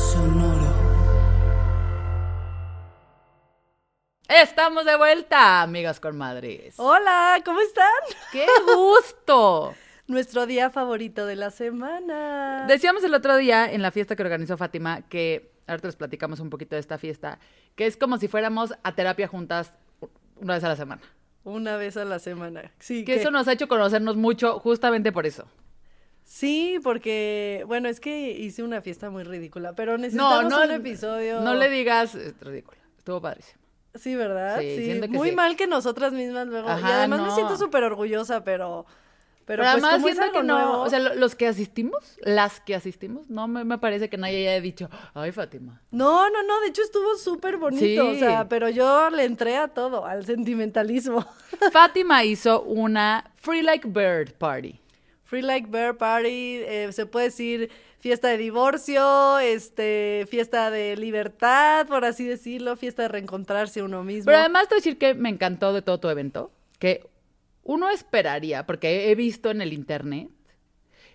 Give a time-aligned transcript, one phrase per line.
[0.00, 0.72] Sonoro.
[4.28, 6.74] Estamos de vuelta, amigas con madres.
[6.78, 7.84] Hola, ¿cómo están?
[8.32, 9.74] ¡Qué gusto!
[10.06, 12.64] Nuestro día favorito de la semana.
[12.66, 16.48] Decíamos el otro día en la fiesta que organizó Fátima que, ahorita les platicamos un
[16.48, 17.38] poquito de esta fiesta,
[17.76, 19.72] que es como si fuéramos a terapia juntas
[20.36, 21.02] una vez a la semana.
[21.44, 22.72] Una vez a la semana.
[22.78, 23.04] Sí.
[23.04, 25.46] Que eso nos ha hecho conocernos mucho justamente por eso.
[26.32, 31.40] Sí, porque, bueno, es que hice una fiesta muy ridícula, pero necesitamos no, un episodio.
[31.40, 32.78] No le digas es ridícula.
[32.96, 33.58] Estuvo padrísimo.
[33.96, 34.60] Sí, ¿verdad?
[34.60, 35.34] Sí, que muy sí.
[35.34, 36.68] mal que nosotras mismas luego.
[36.68, 38.86] y además me siento súper orgullosa, pero.
[39.44, 41.98] Pero, Pero, pues, además es siento que no, nuevo- o sea, lo- los que asistimos,
[42.20, 45.82] las que asistimos, no me, me parece que nadie haya dicho, ay, Fátima.
[45.90, 49.66] No, no, no, de hecho estuvo súper bonito, o sea, pero yo le entré a
[49.66, 51.26] todo, al sentimentalismo.
[51.72, 54.79] Fátima hizo una Free Like Bird Party.
[55.30, 61.86] Free Like Bear Party, eh, se puede decir fiesta de divorcio, este, fiesta de libertad,
[61.86, 64.24] por así decirlo, fiesta de reencontrarse uno mismo.
[64.24, 66.50] Pero además te voy a decir que me encantó de todo tu evento,
[66.80, 67.08] que
[67.62, 70.30] uno esperaría, porque he visto en el internet,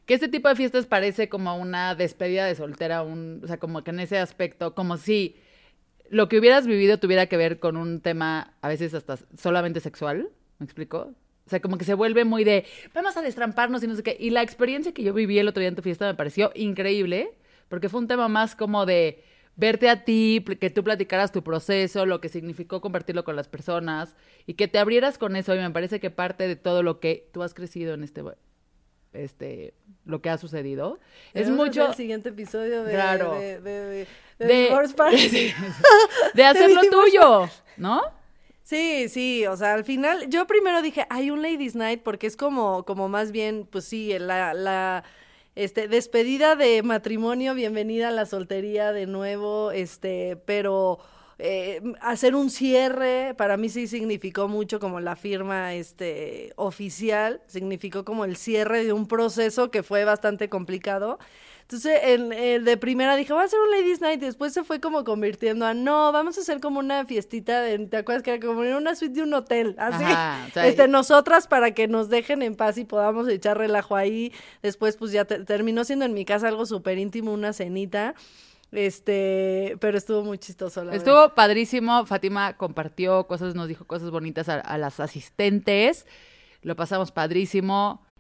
[0.06, 3.84] que este tipo de fiestas parece como una despedida de soltera, un, o sea, como
[3.84, 5.36] que en ese aspecto, como si
[6.10, 10.30] lo que hubieras vivido tuviera que ver con un tema a veces hasta solamente sexual,
[10.60, 11.14] ¿me explico?
[11.46, 14.18] O sea, como que se vuelve muy de, vamos a destramparnos y no sé qué.
[14.20, 17.32] Y la experiencia que yo viví el otro día en tu fiesta me pareció increíble,
[17.70, 19.24] porque fue un tema más como de
[19.56, 24.16] verte a ti, que tú platicaras tu proceso, lo que significó compartirlo con las personas
[24.48, 25.54] y que te abrieras con eso.
[25.56, 28.24] Y me parece que parte de todo lo que tú has crecido en este,
[29.14, 29.74] este,
[30.04, 31.00] lo que ha sucedido,
[31.34, 33.36] es Debemos mucho el siguiente episodio de, Claro.
[33.36, 34.08] de, de, de-
[34.40, 35.30] de de, Divorce Party.
[35.30, 35.54] sí,
[36.34, 37.22] de hacer lo divorcio.
[37.22, 38.02] tuyo, ¿no?
[38.66, 42.36] Sí, sí, o sea, al final yo primero dije, hay un Ladies Night porque es
[42.36, 45.04] como, como más bien, pues sí, la, la
[45.54, 50.98] este, despedida de matrimonio, bienvenida a la soltería de nuevo, este, pero
[51.38, 58.04] eh, hacer un cierre para mí sí significó mucho como la firma este, oficial, significó
[58.04, 61.20] como el cierre de un proceso que fue bastante complicado.
[61.68, 64.64] Entonces, en, en- de primera dije, voy a hacer un Ladies Night, y después se
[64.64, 68.36] fue como convirtiendo a, no, vamos a hacer como una fiestita, de, ¿te acuerdas que
[68.36, 69.76] era como en una suite de un hotel?
[69.80, 73.28] Así, Ajá, o sea, este, y- nosotras para que nos dejen en paz y podamos
[73.30, 74.32] echar relajo ahí.
[74.62, 78.14] Después, pues ya te- terminó siendo en mi casa algo súper íntimo, una cenita,
[78.72, 81.08] este, pero estuvo muy chistoso, la verdad.
[81.08, 82.06] Estuvo padrísimo.
[82.06, 86.06] Fátima compartió cosas, nos dijo cosas bonitas a, a las asistentes.
[86.62, 88.06] Lo pasamos padrísimo.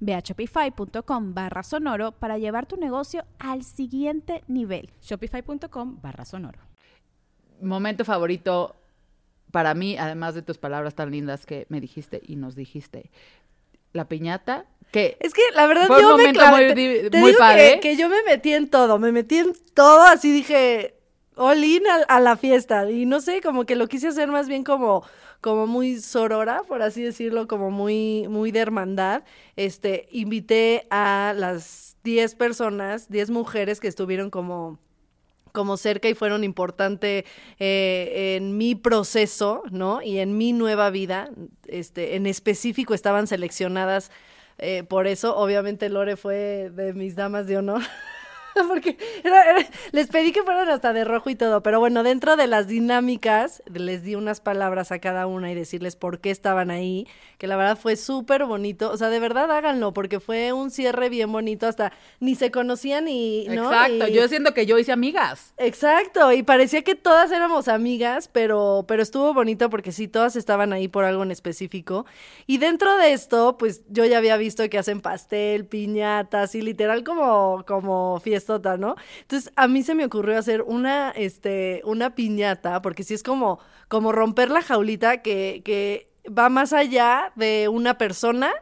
[0.00, 4.90] Ve a shopify.com barra sonoro para llevar tu negocio al siguiente nivel.
[5.02, 6.58] Shopify.com barra sonoro.
[7.60, 8.76] Momento favorito
[9.50, 13.10] para mí, además de tus palabras tan lindas que me dijiste y nos dijiste.
[13.92, 16.66] La piñata, que Es que la verdad Fue un yo me momento clavé.
[16.66, 17.74] muy te- di- te muy digo padre.
[17.74, 20.94] Que, que yo me metí en todo, me metí en todo, así dije,
[21.36, 21.62] all
[22.08, 22.90] a la fiesta.
[22.90, 25.04] Y no sé, como que lo quise hacer más bien como,
[25.40, 29.22] como muy sorora, por así decirlo, como muy, muy de hermandad.
[29.54, 34.78] Este, invité a las 10 personas, 10 mujeres que estuvieron como
[35.52, 37.24] como cerca y fueron importante
[37.58, 40.02] eh, en mi proceso, ¿no?
[40.02, 41.30] Y en mi nueva vida,
[41.66, 44.10] este, en específico estaban seleccionadas
[44.58, 45.34] eh, por eso.
[45.34, 47.80] Obviamente Lore fue de mis damas de honor.
[48.68, 52.36] porque era- era- les pedí que fueran hasta de rojo y todo, pero bueno, dentro
[52.36, 56.70] de las dinámicas les di unas palabras a cada una y decirles por qué estaban
[56.70, 57.06] ahí,
[57.38, 61.08] que la verdad fue súper bonito, o sea, de verdad háganlo, porque fue un cierre
[61.08, 63.64] bien bonito, hasta ni se conocían y, ¿no?
[63.72, 65.52] Exacto, Y- yo siento que yo hice amigas.
[65.58, 70.72] Exacto, y parecía que todas éramos amigas, pero, pero estuvo bonito porque sí, todas estaban
[70.72, 72.06] ahí por algo en específico.
[72.46, 77.04] Y dentro de esto, pues yo ya había visto que hacen pastel, piñatas y literal
[77.04, 78.20] como, como
[78.54, 83.58] Entonces a mí se me ocurrió hacer una, este, una piñata, porque sí es como,
[83.88, 88.52] como romper la jaulita que, que va más allá de una persona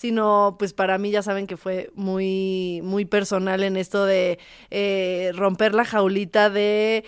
[0.00, 4.38] sino pues para mí ya saben que fue muy muy personal en esto de
[4.70, 7.04] eh, romper la jaulita de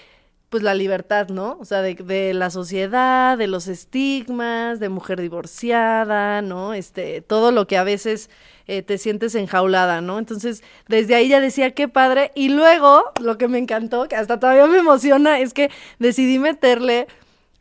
[0.53, 1.57] pues la libertad, ¿no?
[1.61, 6.75] O sea, de, de la sociedad, de los estigmas, de mujer divorciada, ¿no?
[6.75, 8.29] Este, todo lo que a veces
[8.67, 10.19] eh, te sientes enjaulada, ¿no?
[10.19, 12.33] Entonces, desde ahí ya decía, qué padre.
[12.35, 17.07] Y luego, lo que me encantó, que hasta todavía me emociona, es que decidí meterle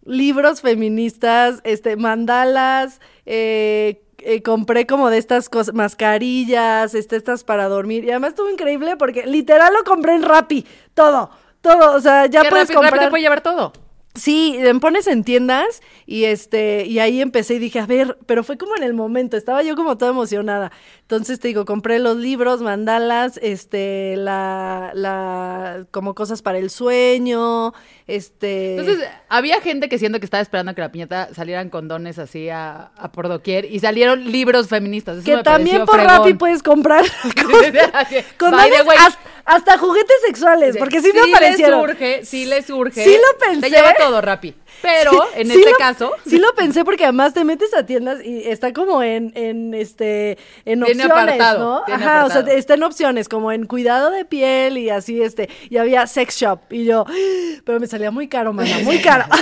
[0.04, 7.70] libros feministas, este, mandalas, eh, eh, compré como de estas cosas, mascarillas, este, estas para
[7.70, 8.04] dormir.
[8.04, 12.42] Y además estuvo increíble porque literal lo compré en Rappi, todo, todo, o sea, ya
[12.44, 13.08] Qué puedes rápido, rápido comprar.
[13.08, 13.74] te puede llevar todo.
[14.13, 18.44] Sí, em, pones en tiendas y este y ahí empecé y dije, a ver, pero
[18.44, 20.72] fue como en el momento, estaba yo como toda emocionada.
[21.12, 27.74] Entonces te digo, compré los libros, mandalas, este, la, la, como cosas para el sueño,
[28.08, 28.78] este.
[28.78, 32.92] Entonces, había gente que siento que estaba esperando que la piñata salieran condones así a,
[32.96, 35.18] a por doquier y salieron libros feministas.
[35.18, 36.16] Eso que me también por fregón.
[36.16, 37.04] Rappi puedes comprar
[37.94, 38.98] Así, con by the way,
[39.44, 41.81] hasta, juguetes sexuales, porque sí, me le aparecieron.
[41.81, 43.04] surge, sí le surge.
[43.04, 43.69] Sí lo pensé.
[43.69, 44.56] Te lleva todo Rappi.
[44.81, 46.12] Pero, en Sí este caso...
[46.25, 50.38] Sí lo pensé porque además te metes a tiendas y está como en, en este,
[50.65, 51.83] en Tiene opciones, apartado, ¿no?
[51.85, 55.50] tiene Ajá, o sea, está en opciones, como en cuidado de piel y así, este,
[55.69, 57.06] y había sex shop, y yo,
[57.65, 59.25] pero me salía muy caro, mamá, muy caro.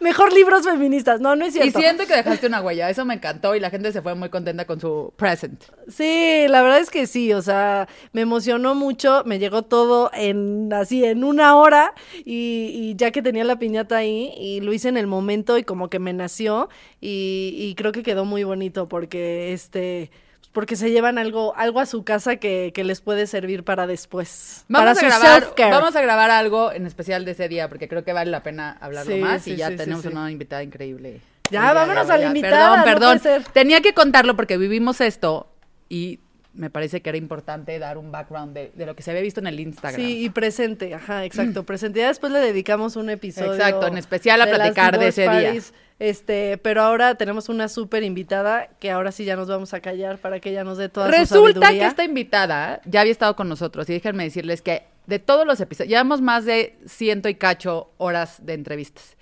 [0.00, 1.78] Mejor libros feministas, no, no es Y cierto.
[1.80, 2.90] siento que dejaste una huella.
[2.90, 5.62] Eso me encantó y la gente se fue muy contenta con su present.
[5.88, 10.72] Sí, la verdad es que sí, o sea, me emocionó mucho, me llegó todo en
[10.72, 11.94] así en una hora
[12.24, 15.64] y, y ya que tenía la piñata ahí y lo hice en el momento y
[15.64, 16.68] como que me nació
[17.00, 20.10] y, y creo que quedó muy bonito porque este
[20.58, 24.64] porque se llevan algo algo a su casa que, que les puede servir para después.
[24.66, 28.02] Vamos para a, grabar, vamos a grabar algo en especial de ese día porque creo
[28.02, 31.20] que vale la pena hablarlo Sí, más sí, y ya sí, tenemos una invitada increíble.
[31.52, 33.44] Ya, vámonos a la invitada, no Perdón, perdón.
[33.52, 35.46] Tenía que contarlo porque vivimos esto
[35.88, 36.18] y
[36.58, 39.38] me parece que era importante dar un background de, de lo que se había visto
[39.38, 40.00] en el Instagram.
[40.00, 42.00] Sí, y presente, ajá, exacto, presente.
[42.00, 43.54] Ya después le dedicamos un episodio.
[43.54, 45.54] Exacto, en especial a las platicar de ese día.
[46.00, 50.18] Este, pero ahora tenemos una súper invitada que ahora sí ya nos vamos a callar
[50.18, 53.48] para que ella nos dé toda su Resulta que esta invitada ya había estado con
[53.48, 57.90] nosotros y déjenme decirles que de todos los episodios, llevamos más de ciento y cacho
[57.96, 59.16] horas de entrevistas.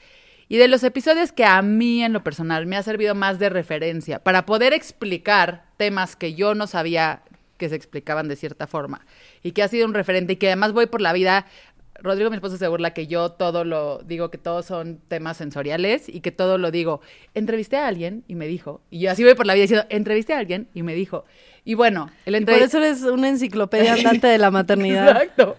[0.48, 3.48] Y de los episodios que a mí en lo personal me ha servido más de
[3.48, 7.22] referencia para poder explicar temas que yo no sabía
[7.56, 9.06] que se explicaban de cierta forma
[9.42, 11.46] y que ha sido un referente y que además voy por la vida
[12.02, 16.08] Rodrigo, mi esposo, se burla que yo todo lo digo, que todos son temas sensoriales
[16.08, 17.00] y que todo lo digo.
[17.34, 20.34] Entrevisté a alguien y me dijo, y yo así voy por la vida diciendo, entrevisté
[20.34, 21.24] a alguien y me dijo.
[21.64, 25.08] Y bueno, el por eso eres una enciclopedia andante de la maternidad.
[25.22, 25.56] Exacto.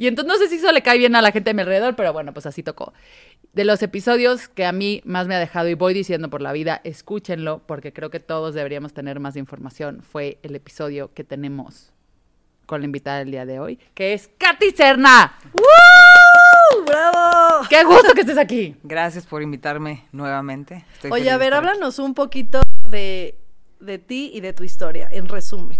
[0.00, 1.94] Y entonces no sé si eso le cae bien a la gente a mi alrededor,
[1.94, 2.94] pero bueno, pues así tocó.
[3.52, 6.52] De los episodios que a mí más me ha dejado y voy diciendo por la
[6.52, 11.92] vida, escúchenlo, porque creo que todos deberíamos tener más información, fue el episodio que tenemos
[12.64, 15.34] con la invitada del día de hoy, que es Katy Serna.
[15.52, 16.84] ¡Uh!
[16.86, 17.66] ¡Bravo!
[17.68, 18.76] ¡Qué gusto que estés aquí!
[18.82, 20.86] Gracias por invitarme nuevamente.
[20.94, 21.58] Estoy Oye, a ver, aquí.
[21.58, 23.38] háblanos un poquito de,
[23.80, 25.78] de ti y de tu historia, en resumen.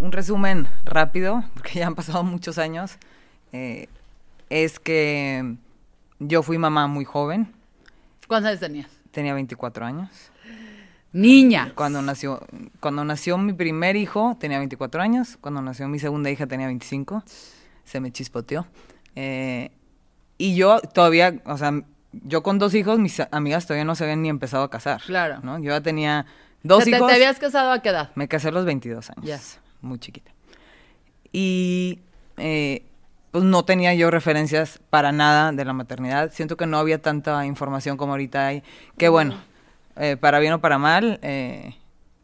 [0.00, 2.98] Un resumen rápido, porque ya han pasado muchos años.
[3.54, 3.88] Eh,
[4.50, 5.54] es que
[6.18, 7.52] yo fui mamá muy joven,
[8.26, 8.88] ¿Cuántos años tenías?
[9.12, 10.10] tenía 24 años.
[11.12, 11.72] Niña.
[11.76, 12.44] Cuando nació,
[12.80, 17.22] cuando nació mi primer hijo tenía 24 años, cuando nació mi segunda hija tenía 25,
[17.84, 18.66] se me chispoteó.
[19.14, 19.70] Eh,
[20.38, 21.72] y yo todavía, o sea,
[22.12, 25.00] yo con dos hijos, mis amigas todavía no se habían ni empezado a casar.
[25.06, 25.38] Claro.
[25.44, 25.58] ¿no?
[25.60, 26.26] Yo ya tenía
[26.64, 27.08] dos ¿Te, te- hijos.
[27.08, 28.10] ¿Te habías casado a qué edad?
[28.16, 29.24] Me casé a los 22 años.
[29.24, 29.38] Ya.
[29.82, 30.32] Muy chiquita.
[31.32, 32.00] Y
[32.38, 32.84] eh,
[33.34, 36.30] pues no tenía yo referencias para nada de la maternidad.
[36.32, 38.62] Siento que no había tanta información como ahorita hay.
[38.96, 39.34] Que bueno,
[39.96, 41.74] eh, para bien o para mal, eh,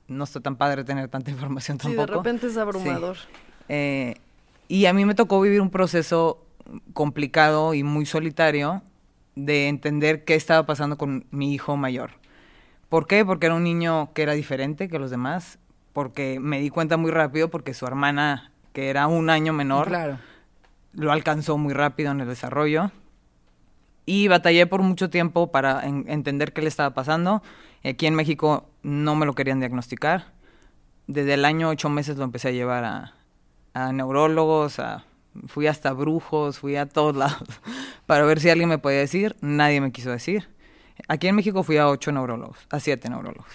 [0.06, 2.18] no está tan padre tener tanta información Sí, de tampoco.
[2.20, 2.60] repente es Sí.
[2.60, 3.16] abrumador.
[3.68, 4.14] Eh,
[4.68, 6.46] y a mí me tocó vivir un proceso
[6.92, 8.80] complicado y muy solitario
[9.34, 12.12] de entender qué estaba pasando con mi hijo mayor.
[12.88, 13.24] ¿Por qué?
[13.24, 15.58] Porque era un niño que era diferente que los demás,
[15.92, 20.18] porque me di cuenta muy rápido porque su hermana, que era un año menor, Claro.
[20.92, 22.90] Lo alcanzó muy rápido en el desarrollo.
[24.06, 27.42] Y batallé por mucho tiempo para en- entender qué le estaba pasando.
[27.84, 30.32] Aquí en México no me lo querían diagnosticar.
[31.06, 33.14] Desde el año ocho meses lo empecé a llevar a,
[33.74, 35.04] a neurólogos, a,
[35.46, 37.44] fui hasta brujos, fui a todos lados
[38.06, 39.36] para ver si alguien me podía decir.
[39.40, 40.48] Nadie me quiso decir.
[41.08, 43.50] Aquí en México fui a ocho neurólogos, a siete neurólogos.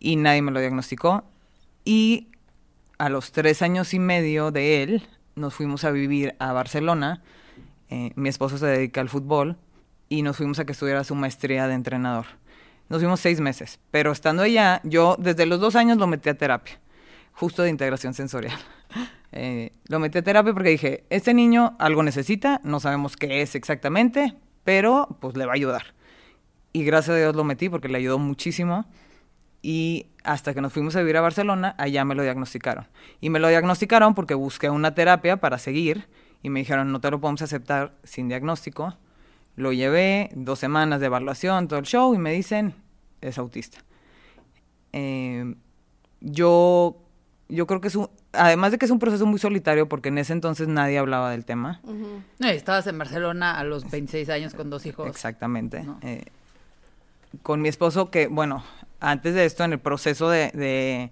[0.00, 1.24] Y nadie me lo diagnosticó.
[1.84, 2.28] Y
[2.98, 5.06] a los tres años y medio de él,
[5.36, 7.22] nos fuimos a vivir a Barcelona.
[7.88, 9.56] Eh, mi esposo se dedica al fútbol
[10.08, 12.26] y nos fuimos a que estudiara su maestría de entrenador.
[12.88, 16.34] Nos fuimos seis meses, pero estando allá, yo desde los dos años lo metí a
[16.34, 16.78] terapia,
[17.32, 18.58] justo de integración sensorial.
[19.36, 23.56] Eh, lo metí a terapia porque dije, este niño algo necesita, no sabemos qué es
[23.56, 25.86] exactamente, pero pues le va a ayudar.
[26.72, 28.86] Y gracias a Dios lo metí porque le ayudó muchísimo.
[29.66, 32.86] Y hasta que nos fuimos a vivir a Barcelona, allá me lo diagnosticaron.
[33.22, 36.06] Y me lo diagnosticaron porque busqué una terapia para seguir
[36.42, 38.94] y me dijeron, no te lo podemos aceptar sin diagnóstico.
[39.56, 42.74] Lo llevé, dos semanas de evaluación, todo el show, y me dicen,
[43.22, 43.78] es autista.
[44.92, 45.54] Eh,
[46.20, 46.98] yo,
[47.48, 50.18] yo creo que es un, además de que es un proceso muy solitario, porque en
[50.18, 51.80] ese entonces nadie hablaba del tema.
[52.38, 55.08] No, estabas en Barcelona a los 26 años con dos hijos.
[55.08, 55.84] Exactamente.
[55.84, 55.98] No.
[56.02, 56.26] Eh,
[57.42, 58.62] con mi esposo, que bueno,
[59.10, 61.10] antes de esto, en el proceso de, de-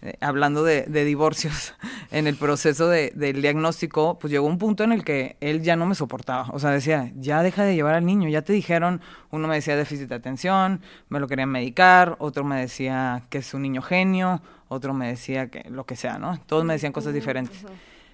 [0.00, 1.74] de- hablando de, de divorcios,
[2.10, 5.76] en el proceso de- del diagnóstico, pues llegó un punto en el que él ya
[5.76, 6.48] no me soportaba.
[6.52, 9.76] O sea, decía, ya deja de llevar al niño, ya te dijeron, uno me decía
[9.76, 14.42] déficit de atención, me lo querían medicar, otro me decía que es un niño genio,
[14.68, 16.38] otro me decía que lo que sea, ¿no?
[16.46, 17.64] Todos me decían cosas diferentes.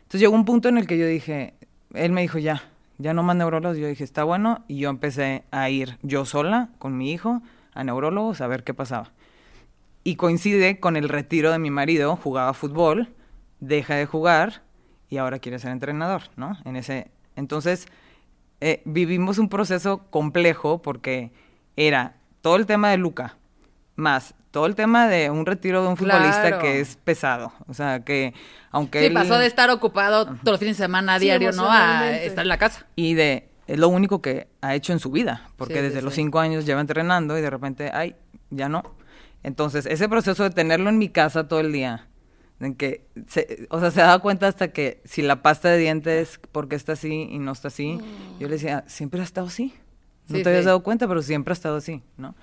[0.02, 1.54] Entonces llegó un punto en el que yo dije,
[1.94, 2.62] él me dijo, ya,
[2.98, 3.76] ya no más neurólogos.
[3.76, 4.64] Yo dije, está bueno.
[4.68, 7.42] Y yo empecé a ir yo sola con mi hijo
[7.74, 9.10] a neurólogos a ver qué pasaba.
[10.06, 13.08] Y coincide con el retiro de mi marido, jugaba fútbol,
[13.58, 14.62] deja de jugar
[15.08, 16.56] y ahora quiere ser entrenador, ¿no?
[16.64, 17.88] En ese, entonces,
[18.60, 21.32] eh, vivimos un proceso complejo porque
[21.74, 23.36] era todo el tema de Luca,
[23.96, 26.60] más todo el tema de un retiro de un futbolista Claro.
[26.62, 27.52] que es pesado.
[27.66, 28.32] O sea, que
[28.70, 31.50] aunque Sí, él- pasó de estar ocupado todos los fines de semana a Sí, diario,
[31.50, 31.68] ¿no?
[31.68, 32.86] A estar en la casa.
[32.94, 36.02] y de es lo único que ha hecho en su vida, porque Sí, sí, desde
[36.02, 38.14] los cinco años lleva entrenando y de repente, ay,
[38.50, 38.84] ya no.
[39.46, 42.08] Entonces, ese proceso de tenerlo en mi casa todo el día,
[42.58, 46.40] en que, se- o sea, se daba cuenta hasta que si la pasta de dientes,
[46.50, 47.98] ¿por qué está así y no está así?
[48.40, 49.72] Yo le decía, siempre ha estado así.
[50.28, 50.66] No Sí, te habías sí.
[50.66, 52.34] dado cuenta, pero siempre ha estado así, ¿no?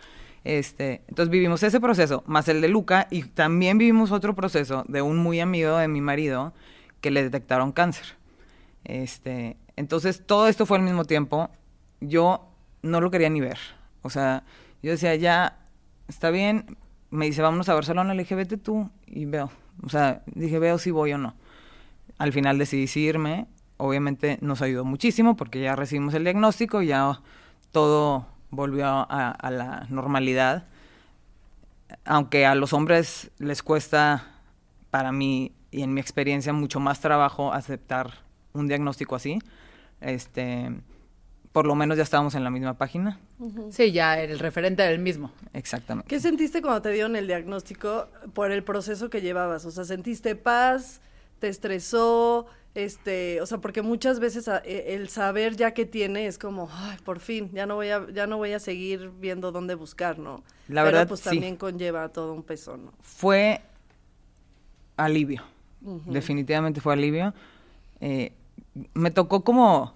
[0.45, 5.01] Este, entonces vivimos ese proceso, más el de Luca, y también vivimos otro proceso de
[5.01, 6.53] un muy amigo de mi marido
[7.01, 8.05] que le detectaron cáncer.
[8.85, 11.49] Este, entonces todo esto fue al mismo tiempo.
[12.01, 12.47] Yo
[12.81, 13.57] no lo quería ni ver.
[14.01, 14.43] O sea,
[14.81, 15.59] yo decía, ya,
[16.07, 16.77] está bien.
[17.13, 18.13] Me dice, vámonos a Barcelona.
[18.13, 19.51] Le dije, vete tú y veo.
[19.83, 21.35] O sea, dije, veo si voy o no.
[22.17, 23.47] Al final decidí irme.
[23.77, 27.21] Obviamente nos ayudó muchísimo porque ya recibimos el diagnóstico y ya
[27.71, 30.65] todo volvió a, a la normalidad.
[32.05, 34.33] Aunque a los hombres les cuesta,
[34.89, 38.13] para mí y en mi experiencia, mucho más trabajo aceptar
[38.53, 39.39] un diagnóstico así.
[40.01, 40.71] Este,
[41.53, 43.19] por lo menos ya estábamos en la misma página.
[43.69, 45.31] Sí, ya el referente era el mismo.
[45.53, 46.09] Exactamente.
[46.09, 49.63] ¿Qué sentiste cuando te dieron el diagnóstico por el proceso que llevabas?
[49.65, 50.99] O sea, ¿sentiste paz?
[51.39, 52.47] ¿Te estresó?
[52.75, 56.69] Este, o sea, porque muchas veces a- e- el saber ya que tiene es como,
[56.71, 60.17] ay, por fin, ya no voy a, ya no voy a seguir viendo dónde buscar,
[60.17, 60.43] ¿no?
[60.67, 61.29] La Pero verdad, pues sí.
[61.29, 62.91] también conlleva todo un peso, ¿no?
[62.99, 63.61] Fue
[64.97, 65.43] alivio.
[65.81, 67.33] Definitivamente fue alivio.
[67.99, 68.31] Eh,
[68.95, 69.93] me tocó como...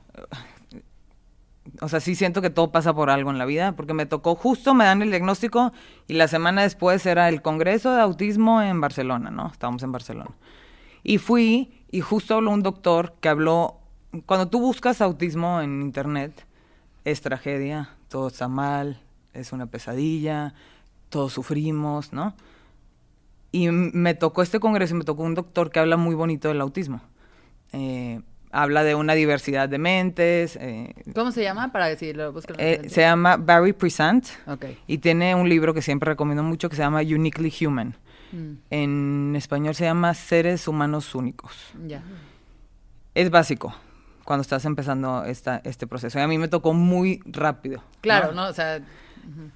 [1.81, 4.35] O sea, sí siento que todo pasa por algo en la vida, porque me tocó
[4.35, 5.71] justo, me dan el diagnóstico
[6.07, 9.51] y la semana después era el Congreso de Autismo en Barcelona, ¿no?
[9.51, 10.31] Estábamos en Barcelona.
[11.03, 13.77] Y fui y justo habló un doctor que habló,
[14.25, 16.45] cuando tú buscas autismo en internet,
[17.05, 18.99] es tragedia, todo está mal,
[19.33, 20.53] es una pesadilla,
[21.09, 22.35] todos sufrimos, ¿no?
[23.51, 26.61] Y me tocó este congreso y me tocó un doctor que habla muy bonito del
[26.61, 27.01] autismo.
[27.71, 28.21] Eh,
[28.61, 31.71] habla de una diversidad de mentes, eh, ¿Cómo se llama?
[31.71, 32.55] Para decir, lo buscan.
[32.59, 34.65] eh, se llama Barry Present Ok.
[34.87, 37.95] y tiene un libro que siempre recomiendo mucho que se llama Uniquely Human.
[38.31, 41.51] Mm, En español se llama Seres Humanos Únicos.
[41.87, 42.01] ya.
[43.13, 43.73] Es básico
[44.25, 46.19] cuando estás empezando esta, este proceso.
[46.19, 47.81] Y a mí me tocó muy rápido.
[48.01, 48.47] Claro, ¿no?
[48.47, 48.79] O sea,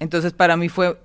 [0.00, 0.98] Entonces para mí fue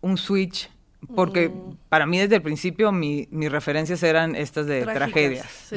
[0.00, 0.70] un switch,
[1.14, 1.50] porque
[1.88, 5.76] para mí desde el principio mi, mis referencias eran estas de Trágicas, tragedias, sí.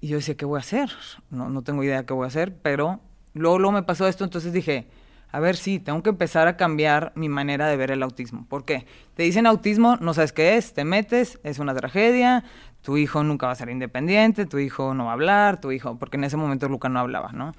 [0.00, 0.90] Y yo decía, ¿qué voy a hacer?
[1.30, 3.00] No, no tengo idea qué voy a hacer, pero
[3.34, 4.88] luego, luego me pasó esto, entonces dije,
[5.32, 8.46] a ver, sí, tengo que empezar a cambiar mi manera de ver el autismo.
[8.48, 8.86] ¿Por qué?
[9.14, 12.44] Te dicen autismo, no sabes qué es, te metes, es una tragedia,
[12.82, 15.98] tu hijo nunca va a ser independiente, tu hijo no va a hablar, tu hijo,
[15.98, 17.52] porque en ese momento Luca no hablaba, ¿no?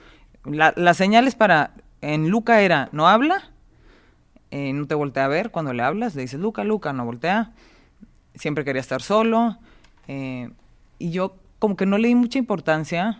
[0.43, 3.51] La, las señales para, en Luca era, no habla,
[4.49, 7.53] eh, no te voltea a ver cuando le hablas, le dices, Luca, Luca, no voltea,
[8.35, 9.57] siempre quería estar solo,
[10.07, 10.49] eh,
[10.97, 13.19] y yo como que no le di mucha importancia,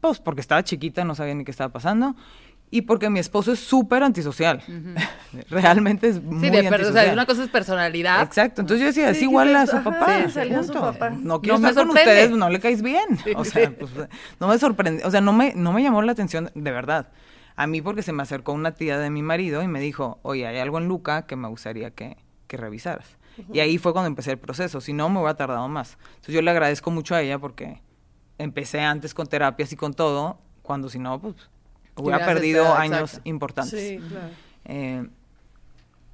[0.00, 2.14] pues porque estaba chiquita, no sabía ni qué estaba pasando,
[2.70, 4.62] y porque mi esposo es súper antisocial.
[5.50, 7.12] Realmente es muy Sí, de, pero, o sea, antisocial.
[7.12, 8.22] una cosa es personalidad.
[8.22, 10.24] Exacto, entonces yo decía, es Sí, igual a su papá.
[10.26, 11.10] sí, salió su papá.
[11.10, 13.04] No quiero No me estar con ustedes, no le caes bien.
[13.36, 13.90] O sea, pues,
[14.40, 17.08] no me sorprende, o sea, no me, no me llamó la atención de verdad.
[17.56, 20.46] A mí porque se me acercó una tía de mi marido y me dijo, oye,
[20.46, 23.16] hay algo en Luca que me gustaría que, que revisaras.
[23.52, 25.98] Y ahí fue cuando empecé el proceso, si no me hubiera tardado más.
[26.08, 27.82] Entonces yo le agradezco mucho a ella porque
[28.38, 31.34] empecé antes con terapias y con todo, cuando si no, pues
[31.96, 33.28] hubiera perdido esperado, años exacto.
[33.28, 33.80] importantes.
[33.80, 34.28] Sí, claro.
[34.64, 35.08] Eh,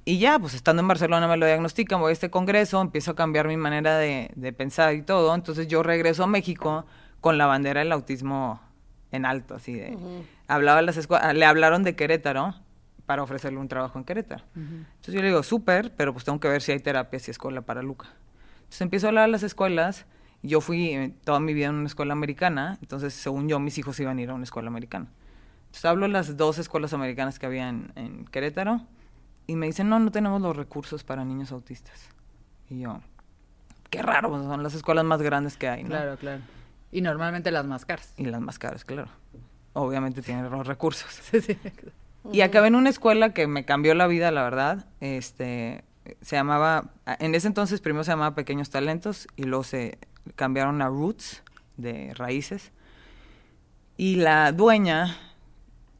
[0.05, 3.15] y ya, pues estando en Barcelona me lo diagnostican, voy a este congreso, empiezo a
[3.15, 5.33] cambiar mi manera de, de pensar y todo.
[5.33, 6.85] Entonces yo regreso a México
[7.21, 8.59] con la bandera del autismo
[9.11, 9.97] en alto, así de...
[10.47, 12.55] Hablaba a las escuelas, le hablaron de Querétaro
[13.05, 14.43] para ofrecerle un trabajo en Querétaro.
[14.55, 17.61] Entonces yo le digo, súper, pero pues tengo que ver si hay terapias y escuela
[17.61, 18.07] para Luca.
[18.55, 20.05] Entonces empiezo a hablar a las escuelas.
[20.41, 23.99] Yo fui eh, toda mi vida en una escuela americana, entonces según yo mis hijos
[23.99, 25.07] iban a ir a una escuela americana.
[25.65, 28.81] Entonces hablo a las dos escuelas americanas que había en, en Querétaro
[29.47, 32.09] y me dicen, no, no tenemos los recursos para niños autistas.
[32.69, 33.01] Y yo,
[33.89, 35.89] qué raro, pues, son las escuelas más grandes que hay, ¿no?
[35.89, 36.41] Claro, claro.
[36.91, 38.13] Y normalmente las más caras.
[38.17, 39.09] Y las más caras, claro.
[39.73, 41.09] Obviamente tienen los recursos.
[41.31, 41.57] Sí, sí.
[42.31, 44.85] Y acabé en una escuela que me cambió la vida, la verdad.
[45.01, 45.83] Este,
[46.21, 49.97] se llamaba, en ese entonces primero se llamaba Pequeños Talentos y luego se
[50.35, 51.43] cambiaron a Roots,
[51.77, 52.71] de raíces.
[53.97, 55.17] Y la dueña,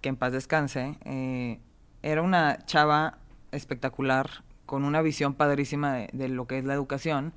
[0.01, 1.59] que en paz descanse, eh,
[2.01, 3.17] era una chava
[3.51, 7.33] espectacular, con una visión padrísima de, de lo que es la educación.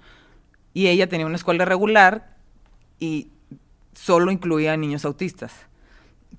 [0.75, 2.37] Y ella tenía una escuela regular
[3.01, 3.31] y
[3.93, 5.67] solo incluía a niños autistas.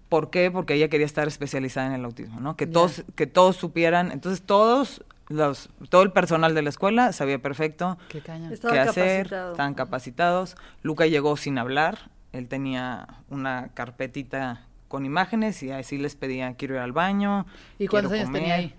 [0.10, 0.52] ¿Por qué?
[0.52, 2.56] Porque ella quería estar especializada en el autismo, ¿no?
[2.56, 4.12] Que todos, que todos supieran.
[4.12, 8.52] Entonces todos los, todo el personal de la escuela sabía perfecto Qué caña.
[8.52, 9.52] Estaba qué hacer, capacitado.
[9.52, 10.56] estaban capacitados.
[10.82, 16.76] Luca llegó sin hablar, él tenía una carpetita con imágenes y así les pedía quiero
[16.76, 17.46] ir al baño.
[17.78, 18.60] ¿Y cuántos años tenía comer".
[18.60, 18.76] ahí?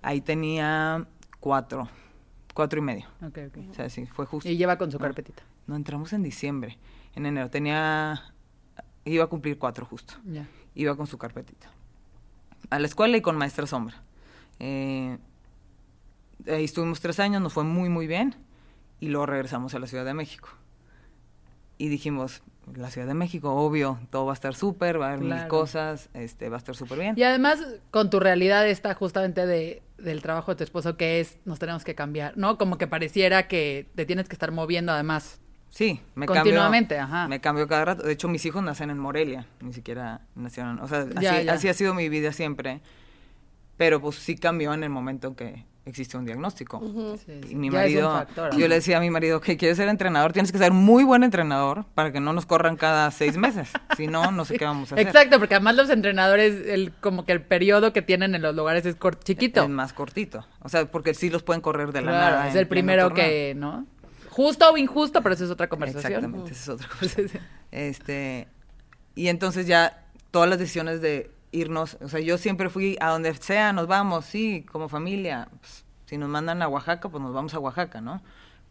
[0.00, 1.04] Ahí tenía
[1.40, 1.90] cuatro,
[2.54, 3.06] cuatro y medio.
[3.22, 3.58] Ok, ok.
[3.70, 4.48] O sea, sí, fue justo.
[4.48, 5.02] Y lleva con su No.
[5.02, 5.42] carpetita.
[5.66, 6.78] No, entramos en diciembre.
[7.14, 8.32] En enero tenía,
[9.04, 10.46] iba a cumplir cuatro justo Ya.
[10.74, 11.68] iba con su carpetita.
[12.70, 14.02] A la escuela y con maestra sombra.
[14.58, 15.18] Eh,
[16.46, 18.34] ahí estuvimos tres años, nos fue muy, muy bien.
[19.00, 20.48] Y luego regresamos a la Ciudad de México.
[21.78, 22.42] Y dijimos,
[22.76, 26.10] la Ciudad de México, obvio, todo va a estar súper, va a haber mil cosas,
[26.12, 27.14] este, va a estar súper bien.
[27.16, 27.58] Y además,
[27.90, 31.82] con tu realidad esta justamente de, del trabajo de tu esposo, que es, nos tenemos
[31.82, 32.58] que cambiar, ¿no?
[32.58, 35.40] Como que pareciera que te tienes que estar moviendo además.
[35.70, 37.28] Sí, me Continuamente, cambio, ajá.
[37.28, 38.02] Me cambio cada rato.
[38.02, 40.80] De hecho, mis hijos nacen en Morelia, ni siquiera nacieron.
[40.80, 41.52] O sea, así, Ya, ya.
[41.54, 42.80] así ha sido mi vida siempre.
[43.76, 46.80] Pero pues sí cambió en el momento que existe un diagnóstico.
[47.24, 47.52] Sí, sí.
[47.52, 49.78] Y mi Ya es un marido, factor, yo le decía a mi marido que quieres
[49.78, 53.36] ser entrenador, tienes que ser muy buen entrenador para que no nos corran cada seis
[53.38, 53.70] meses.
[53.96, 55.06] si no, no sé qué vamos a hacer.
[55.06, 58.84] Exacto, porque además los entrenadores, el, como que el periodo que tienen en los lugares
[58.84, 59.62] es chiquito.
[59.62, 60.44] Es más cortito.
[60.62, 62.48] O sea, porque sí los pueden correr de la Claro, nada.
[62.48, 63.86] es en el primero que, ¿no?
[64.40, 66.14] Justo o injusto, pero eso es otra conversación.
[66.14, 66.88] Exactamente, esa es otra
[67.28, 67.38] sí.
[67.70, 68.48] Este,
[69.14, 73.34] y entonces ya todas las decisiones de irnos, o sea, yo siempre fui a donde
[73.34, 75.48] sea, nos vamos, sí, como familia.
[75.60, 78.22] pues, si nos mandan a Oaxaca, pues nos vamos a Oaxaca, ¿no?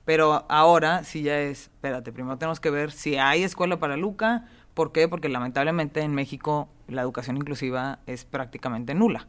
[0.05, 4.47] Pero ahora sí ya es, espérate, primero tenemos que ver si hay escuela para Luca.
[4.73, 5.07] ¿Por qué?
[5.07, 9.27] Porque lamentablemente en México la educación inclusiva es prácticamente nula.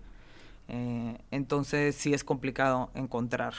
[0.69, 3.53] Eh, entonces sí es complicado encontrar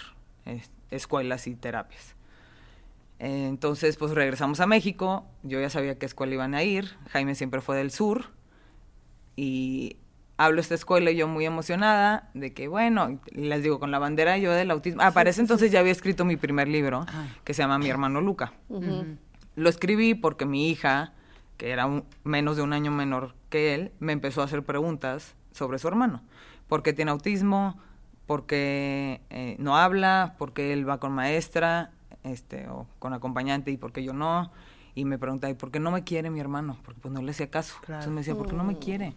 [0.48, 2.16] eh, escuelas y terapias.
[3.24, 5.26] Eh, Entonces, pues regresamos a México.
[5.44, 6.90] Yo ya sabía qué escuela iban a ir.
[7.12, 8.26] Jaime siempre fue del sur.
[9.36, 9.98] Y
[10.38, 14.00] hablo de esta escuela y yo muy emocionada de que, bueno, les digo, con la
[14.00, 15.02] bandera yo del autismo.
[15.04, 17.28] Ah, para ese entonces ya había escrito mi primer libro, Ah.
[17.44, 18.54] que se llama Mi hermano Luca.
[19.56, 21.14] Lo escribí porque mi hija,
[21.58, 25.36] que era un- menos de un año menor que él, me empezó a hacer preguntas
[25.52, 26.24] sobre su hermano.
[26.68, 27.78] ¿Por qué tiene autismo?
[28.26, 30.36] ¿Por qué eh, no habla?
[30.38, 31.92] ¿Por qué él va con maestra
[32.24, 34.52] este, o con acompañante y por qué yo no?
[34.94, 36.78] Y me preguntaba, ¿y por qué no me quiere mi hermano?
[36.84, 37.76] Porque pues no le hacía caso.
[37.82, 38.02] Claro.
[38.02, 39.14] Entonces me decía, ¿por qué no me quiere?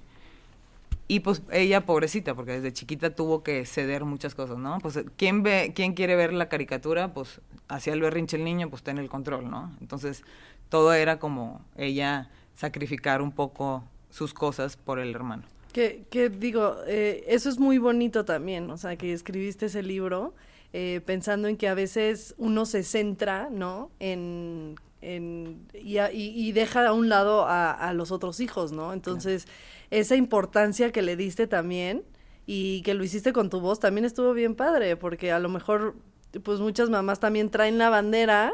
[1.07, 4.79] Y pues ella, pobrecita, porque desde chiquita tuvo que ceder muchas cosas, ¿no?
[4.81, 7.12] Pues ¿quién ve, quién quiere ver la caricatura?
[7.12, 9.71] Pues hacía el berrinche el niño, pues ten el control, ¿no?
[9.81, 10.23] Entonces
[10.71, 15.43] todo era como ella sacrificar un poco sus cosas por el hermano.
[15.73, 20.33] Que, que digo, eh, eso es muy bonito también, o sea, que escribiste ese libro
[20.77, 23.91] eh, pensando en que a veces uno se centra, ¿no?
[24.01, 28.73] En, en y, a- y- y deja a un lado a, a los otros hijos,
[28.73, 28.93] ¿no?
[28.93, 29.47] Entonces,
[29.91, 32.03] esa importancia que le diste también
[32.47, 35.95] y que lo hiciste con tu voz también estuvo bien padre, porque a lo mejor,
[36.43, 38.53] pues muchas mamás también traen la bandera,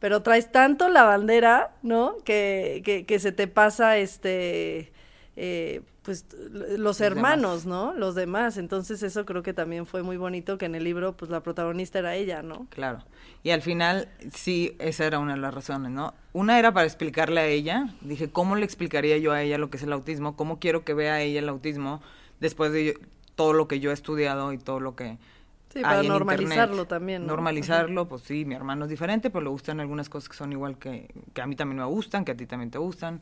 [0.00, 2.16] pero traes tanto la bandera, ¿no?
[2.24, 4.92] Que, que, que se te pasa este,
[5.36, 6.26] eh, pues
[6.76, 7.94] los hermanos, ¿no?
[7.94, 8.58] Los demás.
[8.58, 11.98] Entonces eso creo que también fue muy bonito que en el libro, pues la protagonista
[11.98, 12.66] era ella, ¿no?
[12.70, 12.98] Claro.
[13.42, 16.14] Y al final, sí, esa era una de las razones, ¿no?
[16.34, 17.88] Una era para explicarle a ella.
[18.02, 20.36] Dije, ¿cómo le explicaría yo a ella lo que es el autismo?
[20.36, 22.02] ¿Cómo quiero que vea ella el autismo
[22.38, 22.92] después de yo-
[23.34, 25.18] todo lo que yo he estudiado y todo lo que
[25.72, 26.88] Sí, para hay en normalizarlo internet?
[26.88, 27.28] también, ¿no?
[27.28, 30.78] Normalizarlo, pues sí, mi hermano es diferente, pero le gustan algunas cosas que son igual
[30.78, 33.20] que, que a mí también me gustan, que a ti también te gustan.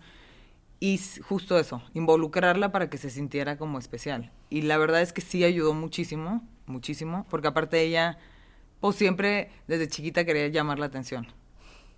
[0.84, 4.32] Y justo eso, involucrarla para que se sintiera como especial.
[4.50, 8.18] Y la verdad es que sí ayudó muchísimo, muchísimo, porque aparte ella,
[8.80, 11.28] pues siempre desde chiquita quería llamar la atención.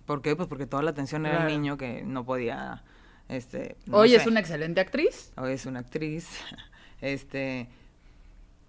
[0.05, 0.35] ¿Por qué?
[0.35, 1.55] Pues porque toda la atención era el Claro.
[1.57, 2.83] niño que no podía,
[3.27, 3.75] este...
[3.87, 4.17] no Hoy sé.
[4.17, 5.31] es una excelente actriz.
[5.35, 6.27] Hoy es una actriz,
[7.01, 7.67] este...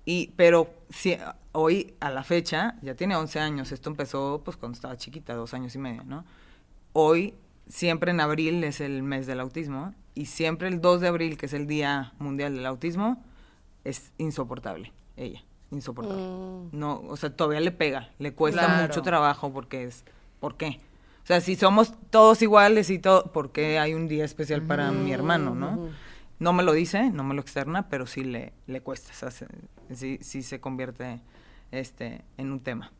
[0.06, 1.18] Y, pero sí,
[1.52, 3.70] hoy, a la fecha, ya tiene 11 años.
[3.70, 6.24] Esto empezó, pues, cuando estaba chiquita, dos años y medio, ¿no?
[6.94, 7.34] Hoy,
[7.68, 9.94] siempre en abril es el mes del autismo.
[10.14, 13.22] Y siempre el 2 de abril, que es el Día Mundial del Autismo,
[13.84, 14.92] es insoportable.
[15.16, 16.22] Ella, insoportable.
[16.22, 16.68] Mm.
[16.72, 18.10] No, o sea, todavía le pega.
[18.18, 18.86] Le cuesta Claro.
[18.88, 20.04] mucho trabajo porque es...
[20.40, 20.80] ¿Por qué?
[21.22, 24.90] O sea, si somos todos iguales y todo, ¿por qué hay un día especial para
[24.92, 25.88] mi hermano, no?
[26.38, 29.30] No me lo dice, no me lo externa, pero sí le, le cuesta, o sea,
[29.30, 29.46] se-
[29.94, 31.20] sí, sí se convierte
[31.72, 32.92] este, en un tema.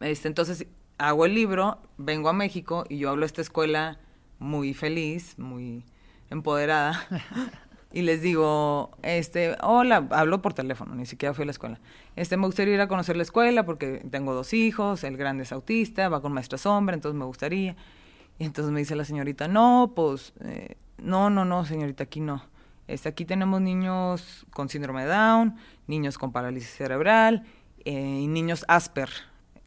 [0.00, 0.66] Este, entonces,
[0.98, 3.98] hago el libro, vengo a México y yo hablo a esta escuela
[4.38, 5.84] muy feliz, muy
[6.30, 7.00] empoderada.
[7.92, 11.80] y les digo, este, hola, hablo por teléfono, ni siquiera fui a la escuela.
[12.16, 15.52] Este, me gustaría ir a conocer la escuela porque tengo dos hijos, el grande es
[15.52, 17.76] autista, va con maestra sombra, entonces me gustaría.
[18.38, 22.42] Y entonces me dice la señorita, no, pues, eh, no, no, no, señorita, aquí no.
[22.86, 25.56] Este, aquí tenemos niños con síndrome de Down,
[25.86, 27.44] niños con parálisis cerebral
[27.84, 29.10] eh, y niños Asper.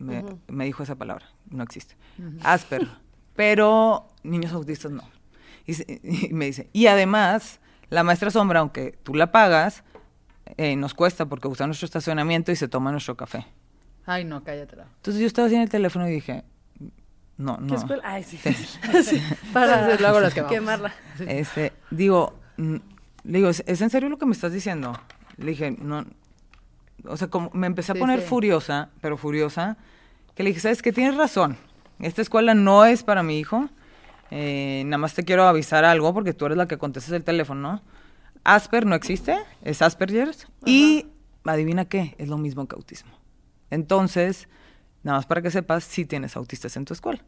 [0.02, 1.96] Me, me dijo esa palabra, no existe.
[2.44, 2.88] Asper.
[3.36, 5.04] Pero niños autistas no.
[5.66, 7.60] Y, se- y me dice, y además,
[7.90, 9.84] la maestra sombra, aunque tú la pagas,
[10.58, 13.46] eh, nos cuesta porque usa nuestro estacionamiento y se toma nuestro café.
[14.06, 14.88] Ay, no, cállatela.
[14.98, 16.44] Entonces yo estaba así en el teléfono y dije,
[17.38, 17.76] no, ¿Qué no.
[17.76, 18.04] escuela?
[18.06, 18.38] Ay, sí.
[18.38, 18.54] Sí.
[19.04, 19.22] Sí,
[19.54, 20.94] Para luego quemarla.
[21.20, 22.82] Este, digo, le
[23.38, 24.94] digo, ¿es, es en serio lo que me estás diciendo?
[25.38, 26.06] Le dije, no,
[27.08, 28.28] o sea, como me empecé a Sí, poner sí.
[28.28, 29.78] furiosa, pero furiosa,
[30.36, 30.92] que le dije, ¿sabes qué?
[30.92, 31.58] Tienes razón,
[32.00, 33.70] esta escuela no es para mi hijo,
[34.32, 37.62] eh, nada más te quiero avisar algo porque tú eres la que contestas el teléfono,
[37.74, 37.82] ¿no?
[38.44, 41.06] Asper no existe, es Asperger's, y
[41.44, 43.12] adivina qué, es lo mismo que autismo.
[43.70, 44.48] Entonces,
[45.04, 47.22] nada más para que sepas, sí tienes autistas en tu escuela.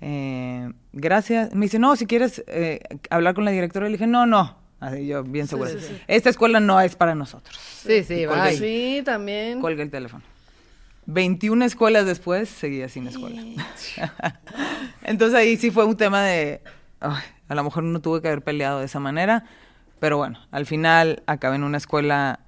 [0.00, 1.54] Eh, gracias.
[1.54, 4.56] Me dice, no, si quieres eh, hablar con la directora, le dije, no, no.
[4.80, 5.70] Así yo, bien segura.
[5.70, 6.00] sí, sí.
[6.06, 7.56] Esta escuela no es para nosotros.
[7.56, 8.56] Sí, sí, bye.
[8.56, 9.60] Sí, también.
[9.60, 10.22] Colgué el teléfono.
[11.06, 13.42] 21 escuelas después, seguía sin escuela.
[15.02, 16.60] Entonces ahí sí fue un tema de,
[17.00, 19.44] a lo mejor no tuve que haber peleado de esa manera,
[20.00, 22.40] pero bueno, al final acabé en una escuela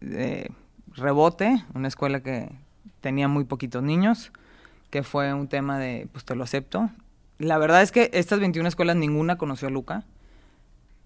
[0.00, 0.50] de
[0.94, 2.50] rebote, una escuela que
[3.00, 4.32] tenía muy poquitos niños,
[4.90, 6.90] que fue un tema de, pues te lo acepto.
[7.38, 10.04] La verdad es que estas 21 escuelas ninguna conoció a Luca,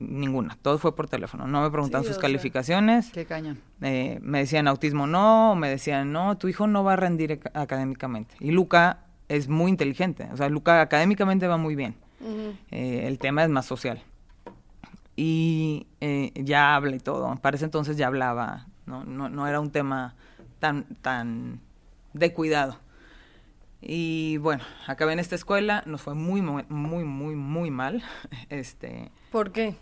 [0.01, 3.11] ninguna, todo fue por teléfono, no me preguntaban Sí, sus calificaciones.
[3.13, 3.59] Qué cañón.
[3.83, 7.51] Eh, me decían autismo no, me decían no, tu hijo no va a rendir ac-
[7.55, 8.35] académicamente.
[8.41, 11.95] Y Luca es muy inteligente, o sea, Luca académicamente va muy bien.
[12.71, 14.03] Eh, el tema es más social.
[15.17, 17.35] Y eh, ya habla y todo.
[17.37, 20.15] Para ese entonces ya hablaba, no, no, no era un tema
[20.59, 21.61] tan, tan
[22.15, 22.79] de cuidado.
[23.83, 28.03] Y bueno, acabé en esta escuela, nos fue muy, muy, muy, muy, muy mal.
[28.51, 29.77] Este, ¿Por qué?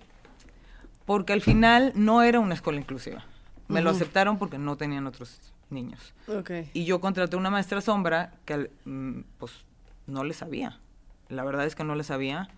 [1.09, 3.25] Porque al final no era una escuela inclusiva.
[3.67, 5.41] Me lo aceptaron porque no tenían otros
[5.71, 6.13] niños.
[6.75, 9.65] Y yo contraté una maestra sombra que mm, pues
[10.07, 10.79] no le sabía.
[11.31, 12.51] La verdad es que no le sabía.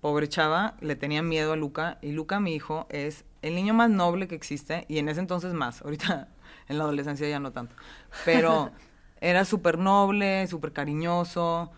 [0.00, 1.98] Pobre chava, le tenía miedo a Luca.
[2.00, 4.86] Y Luca, mi hijo, es el niño más noble que existe.
[4.88, 5.82] Y en ese entonces más.
[5.84, 6.28] Ahorita
[6.68, 7.76] en la adolescencia ya no tanto.
[8.24, 8.70] Pero
[9.20, 11.70] era súper noble, súper cariñoso.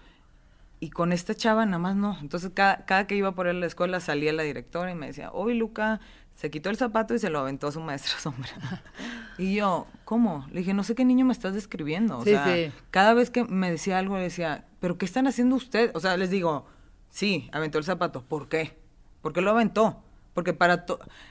[0.82, 2.18] Y con esta chava nada más no.
[2.20, 5.06] Entonces cada, cada que iba por él a la escuela salía la directora y me
[5.06, 6.00] decía, hoy Luca
[6.34, 8.50] se quitó el zapato y se lo aventó a su maestra sombra.
[9.38, 10.44] y yo, ¿cómo?
[10.50, 12.18] Le dije, no sé qué niño me estás describiendo.
[12.18, 12.72] O Sí, sea, sí.
[12.90, 15.92] cada vez que me decía algo le decía, ¿pero qué están haciendo ustedes?
[15.94, 16.66] O sea, les digo,
[17.10, 18.24] sí, aventó el zapato.
[18.24, 18.76] ¿Por qué?
[19.20, 20.02] ¿Por qué lo aventó?
[20.34, 20.84] porque para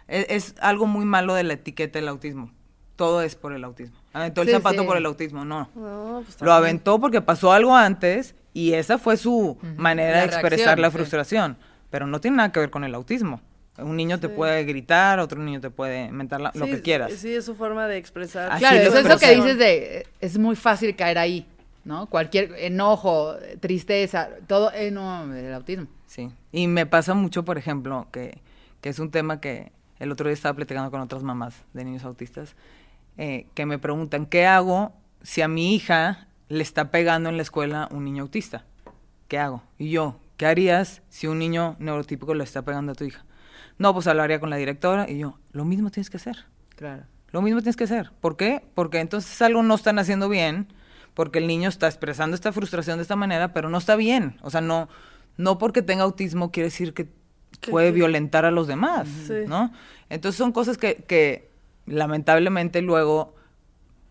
[0.08, 2.54] es, es algo muy malo de la etiqueta del autismo.
[2.96, 3.98] Todo es por el autismo.
[4.14, 4.88] Aventó el Sí, zapato sí.
[4.88, 5.70] por el autismo, no.
[5.76, 10.26] No, pues Lo aventó porque pasó algo antes y esa fue su manera La de
[10.26, 10.98] expresar reacción, la sí.
[10.98, 11.58] frustración.
[11.90, 13.42] Pero no tiene nada que ver con el autismo.
[13.78, 17.12] Un niño te puede gritar, otro niño te puede mentar la- lo Sí, que quieras.
[17.14, 18.52] Sí, es su forma de expresar.
[18.52, 21.46] Así Claro, eso es lo que dices de, es muy fácil caer ahí,
[21.86, 22.08] ¿no?
[22.08, 25.88] Cualquier enojo, tristeza, todo, eh, no, el autismo.
[26.06, 26.30] Sí.
[26.52, 28.42] Y me pasa mucho, por ejemplo, que,
[28.82, 32.04] que es un tema que el otro día estaba platicando con otras mamás de niños
[32.04, 32.56] autistas,
[33.18, 37.44] eh, que me preguntan, ¿qué hago si a mi hija le está pegando en la
[37.44, 38.66] escuela un niño autista?
[39.28, 39.64] ¿Qué hago?
[39.78, 43.26] Y yo, ¿qué harías si un niño neurotípico le está pegando a tu hija?
[43.78, 46.46] No, pues hablaría con la directora y yo, lo mismo tienes que hacer.
[46.76, 47.04] Claro.
[47.32, 48.12] Lo mismo tienes que hacer.
[48.20, 48.64] ¿Por qué?
[48.76, 50.68] Porque entonces algo no están haciendo bien,
[51.14, 54.38] porque el niño está expresando esta frustración de esta manera, pero no está bien.
[54.42, 54.90] O sea, no,
[55.38, 57.08] no porque tenga autismo quiere decir que
[57.70, 59.34] puede violentar a los demás, Sí.
[59.48, 59.72] ¿no?
[60.10, 61.51] Entonces son cosas que, que
[61.92, 63.36] lamentablemente luego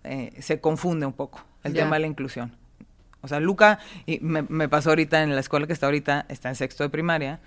[0.04, 2.56] eh, se confunde un poco el tema de la inclusión.
[3.22, 6.48] O sea, Luca, y me, me pasó ahorita en la escuela que está ahorita, está
[6.48, 7.40] en sexto de primaria,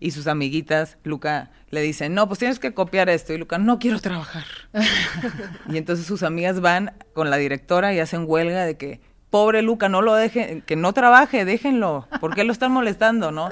[0.00, 3.32] y sus amiguitas, Luca, le dicen, no, pues tienes que copiar esto.
[3.32, 4.44] Y Luca, no quiero trabajar.
[5.68, 9.88] y entonces sus amigas van con la directora y hacen huelga de que, pobre Luca,
[9.88, 12.06] no lo dejen, que no trabaje, déjenlo.
[12.20, 13.48] ¿Por qué lo están molestando, no?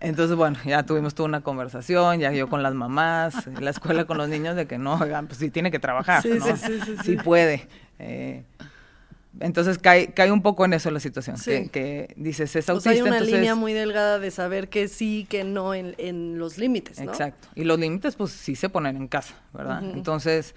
[0.00, 4.18] Entonces, bueno, ya tuvimos toda una conversación, ya yo con las mamás, la escuela con
[4.18, 6.44] los niños, de que no, oigan, pues sí tiene que trabajar, Sí, ¿no?
[6.44, 7.16] sí, sí, sí, sí.
[7.16, 7.66] puede.
[7.98, 8.42] Eh,
[9.40, 11.50] entonces cae, cae un poco en eso la situación, Sí.
[11.50, 13.34] que, que dices, es O autista, sea, hay una entonces...
[13.36, 17.10] línea muy delgada de saber que sí, que no en, en los límites, ¿no?
[17.10, 17.48] Exacto.
[17.54, 19.82] Y los límites, pues sí se ponen en casa, ¿verdad?
[19.82, 20.54] Entonces,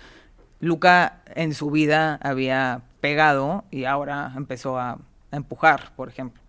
[0.62, 4.92] Luca en su vida había pegado y ahora empezó a,
[5.32, 6.42] a empujar, por ejemplo.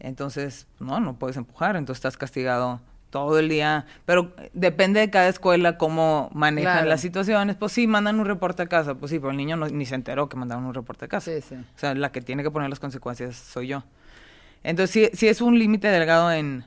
[0.00, 2.80] Entonces, no, no puedes empujar, entonces estás castigado
[3.10, 3.86] todo el día.
[4.06, 6.88] Pero eh, depende de cada escuela cómo manejan Claro.
[6.88, 7.56] las situaciones.
[7.56, 9.94] Pues sí, mandan un reporte a casa, pues sí, pero el niño no- ni se
[9.94, 11.30] enteró que mandaron un reporte a casa.
[11.32, 11.54] Sí, sí.
[11.54, 13.84] O sea, la que tiene que poner las consecuencias soy yo.
[14.64, 16.64] Entonces, sí, sí es un límite delgado en...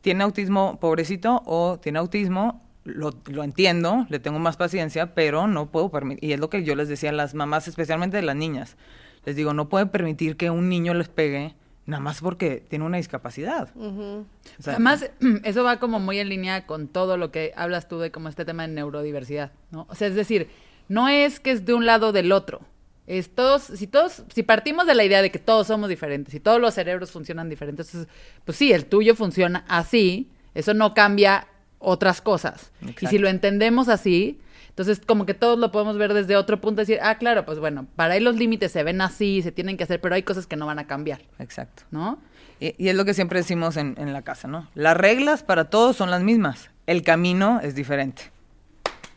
[0.00, 2.62] ¿Tiene autismo pobrecito o tiene autismo?
[2.84, 6.28] Lo, lo entiendo, le tengo más paciencia, pero no puedo permitir...
[6.28, 8.76] Y es lo que yo les decía a las mamás, especialmente de las niñas.
[9.24, 11.54] Les digo, no pueden permitir que un niño les pegue
[11.86, 13.70] nada más porque tiene una discapacidad.
[13.74, 14.26] Ujú.
[14.58, 15.10] O sea, Además,
[15.44, 18.44] eso va como muy en línea con todo lo que hablas tú de como este
[18.44, 19.86] tema de neurodiversidad, ¿no?
[19.88, 20.48] O sea, es decir,
[20.88, 22.60] no es que es de un lado o del otro.
[23.06, 26.40] Es todos, si todos, si partimos de la idea de que todos somos diferentes y
[26.40, 28.06] todos los cerebros funcionan diferentes,
[28.44, 31.48] pues sí, el tuyo funciona así, eso no cambia
[31.80, 32.70] otras cosas.
[33.00, 34.38] Y si lo entendemos así,
[34.72, 37.86] entonces como que todos lo podemos ver desde otro punto, decir, ah, claro, pues bueno,
[37.94, 40.56] para ahí los límites se ven así, se tienen que hacer, pero hay cosas que
[40.56, 41.82] no van a cambiar, Exacto.
[41.90, 42.18] ¿no?
[42.58, 44.68] Y, y es lo que siempre decimos en, en la casa, ¿no?
[44.74, 46.70] Las reglas para todos son las mismas.
[46.86, 48.32] El camino es diferente.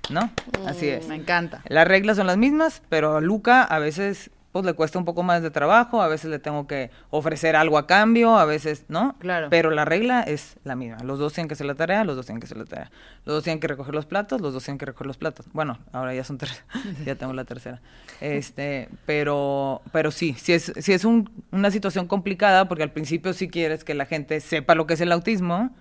[0.09, 0.29] ¿No?
[0.67, 1.07] Así es.
[1.07, 1.61] Me encanta.
[1.67, 5.41] Las reglas son las mismas, pero Luca a veces pues le cuesta un poco más
[5.41, 9.13] de trabajo, a veces le tengo que ofrecer algo a cambio, a veces, ¿no?
[9.19, 9.49] Claro.
[9.49, 11.03] Pero la regla es la misma.
[11.03, 12.89] Los dos tienen que hacer la tarea, los dos tienen que hacer la tarea.
[13.25, 15.45] Los dos tienen que recoger los platos, los dos tienen que recoger los platos.
[15.51, 16.63] Bueno, ahora ya son tres,
[17.05, 17.81] ya tengo la tercera.
[18.21, 23.33] Este, pero, pero sí, sí es, sí es un- una situación complicada porque al principio
[23.33, 25.75] sí quieres que la gente sepa lo que es el autismo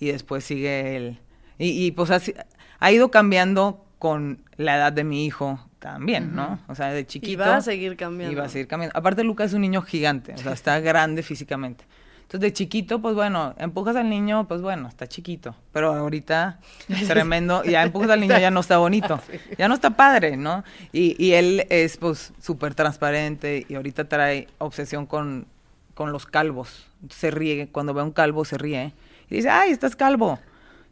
[0.00, 1.20] y después sigue el...
[1.58, 2.34] Y, y, pues así,
[2.80, 6.58] ha ido cambiando con la edad de mi hijo también, ¿no?
[6.68, 7.42] O sea, de chiquito.
[7.42, 8.32] va a seguir cambiando.
[8.32, 8.98] Y va a seguir cambiando.
[8.98, 11.84] Aparte, Lucas es un niño gigante, o sea, está grande físicamente.
[12.26, 15.54] Entonces, de chiquito, pues bueno, empujas al niño, pues bueno, está chiquito.
[15.72, 16.58] Pero ahorita,
[17.06, 19.20] tremendo, ya empujas al niño, ya no está bonito.
[19.58, 20.64] Ya no está padre, ¿no?
[20.92, 25.46] Y, y él es, pues, súper transparente y ahorita trae obsesión con,
[25.94, 26.88] con los calvos.
[27.10, 28.92] Se ríe, cuando ve a un calvo se ríe
[29.30, 30.40] y dice, ay, estás calvo.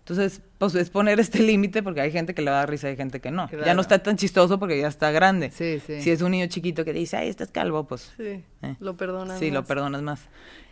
[0.07, 2.89] Entonces, pues es poner este límite porque hay gente que le va a dar risa
[2.89, 3.49] y hay gente que no.
[3.65, 5.51] Ya no está tan chistoso porque ya está grande.
[5.51, 6.03] Sí, sí.
[6.03, 8.77] Si es un niño chiquito que dice, ay, estás calvo, pues Sí, Eh.
[8.81, 9.39] lo perdonan.
[9.39, 9.69] sí, lo más.
[9.69, 10.21] perdonas más.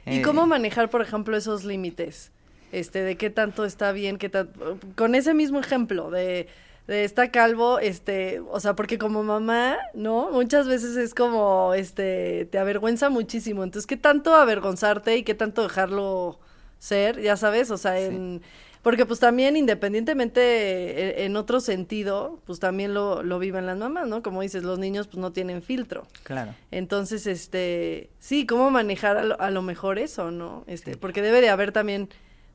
[0.04, 2.30] ¿Y Eh, cómo manejar, por ejemplo, esos límites?
[2.72, 4.50] Este, de qué tanto está bien, qué tan...
[4.96, 6.46] Con ese mismo ejemplo de,
[6.86, 10.30] de está calvo, este, o sea, porque como mamá, ¿no?
[10.30, 13.62] Muchas veces es como, este, te avergüenza muchísimo.
[13.64, 16.38] Entonces, ¿qué tanto avergonzarte y qué tanto dejarlo
[16.78, 17.20] ser?
[17.22, 18.42] Ya sabes, o sea, en...
[18.82, 24.08] Porque pues también independientemente eh, en otro sentido, pues también lo, lo viven las mamás,
[24.08, 24.22] ¿no?
[24.22, 26.06] Como dices, los niños pues no tienen filtro.
[26.24, 26.54] Claro.
[26.70, 30.64] Entonces, este, sí, cómo manejar a lo, a lo mejor eso, ¿no?
[30.66, 32.08] Este, porque debe de haber también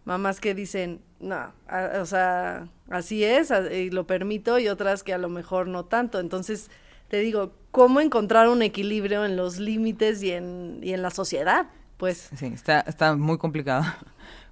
[0.04, 5.04] mamás que dicen, no, a- o sea, así es, a- y lo permito, y otras
[5.04, 6.20] que a lo mejor no tanto.
[6.20, 6.70] Entonces,
[7.08, 11.68] te digo, ¿cómo encontrar un equilibrio en los límites y en, y en la sociedad?
[11.96, 13.86] Pues, Sí, está, está muy complicado.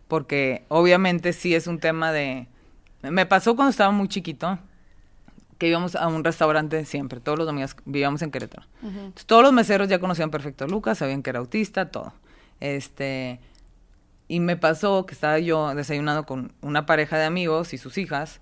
[0.08, 2.48] Porque obviamente sí es un tema de
[3.02, 4.58] Me pasó cuando estaba muy chiquito
[5.58, 8.68] que íbamos a un restaurante siempre, todos los domingos vivíamos en Querétaro.
[8.84, 12.14] Entonces, todos los meseros ya conocían perfecto a Lucas, sabían que era autista, todo.
[12.60, 13.40] Este,
[14.28, 18.42] y me pasó que estaba yo desayunando con una pareja de amigos y sus hijas,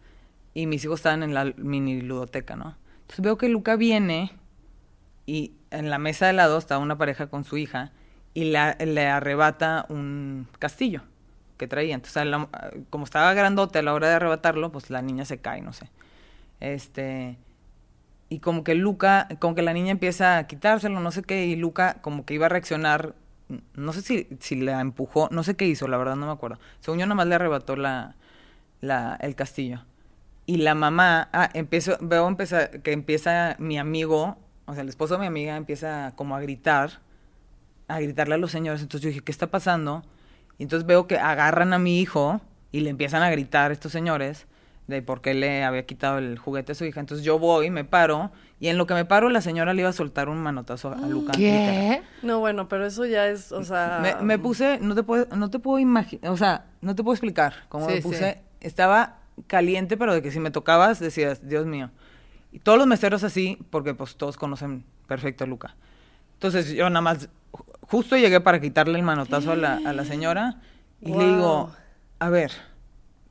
[0.56, 2.76] y mis hijos estaban en la mini ludoteca, ¿no?
[3.02, 4.32] Entonces veo que Luca viene
[5.28, 7.92] y en la mesa de lado está una pareja con su hija
[8.34, 11.02] y la- le arrebata un castillo
[11.68, 11.96] traía.
[11.96, 12.26] Entonces,
[12.90, 15.90] como estaba grandote a la hora de arrebatarlo, pues la niña se cae, no sé.
[16.60, 17.38] Este.
[18.30, 21.56] Y como que Luca, como que la niña empieza a quitárselo, no sé qué, y
[21.56, 23.14] Luca como que iba a reaccionar,
[23.76, 26.60] no sé si, si la empujó, no sé qué hizo, la verdad no me acuerdo.
[26.80, 28.16] Según yo, nomás le arrebató la,
[28.82, 29.86] el castillo.
[30.46, 35.14] Y la mamá, ah, empiezo, veo empezar, que empieza mi amigo, o sea, el esposo
[35.16, 37.02] de mi amiga empieza como a gritar,
[37.88, 38.82] a gritarle a los señores.
[38.82, 40.04] Entonces yo dije, ¿qué está pasando?
[40.64, 42.40] Y entonces veo que agarran a mi hijo
[42.72, 44.48] y le empiezan a gritar estos señores
[44.88, 47.02] de por qué le había quitado el juguete a su hija.
[47.02, 49.90] Entonces yo voy, me paro, y en lo que me paro, la señora le iba
[49.90, 51.34] a soltar un manotazo a, a Luca.
[51.38, 51.66] literal.
[51.68, 52.02] ¿Qué?
[52.22, 54.00] No, bueno, pero eso ya es, o sea...
[54.02, 57.14] Me, me puse, no te puedo, no te puedo imaginar, o sea, no te puedo
[57.14, 58.34] explicar cómo Sí, me puse.
[58.34, 58.40] sí.
[58.62, 61.92] Estaba caliente, pero de que si me tocabas decías, Dios mío.
[62.54, 65.76] Y todos los meseros así, porque pues todos conocen perfecto a Luca.
[66.36, 67.28] Entonces yo nada más,
[67.94, 70.56] justo llegué para quitarle el manotazo a la, a la señora
[71.00, 71.72] y le digo,
[72.18, 72.52] a ver,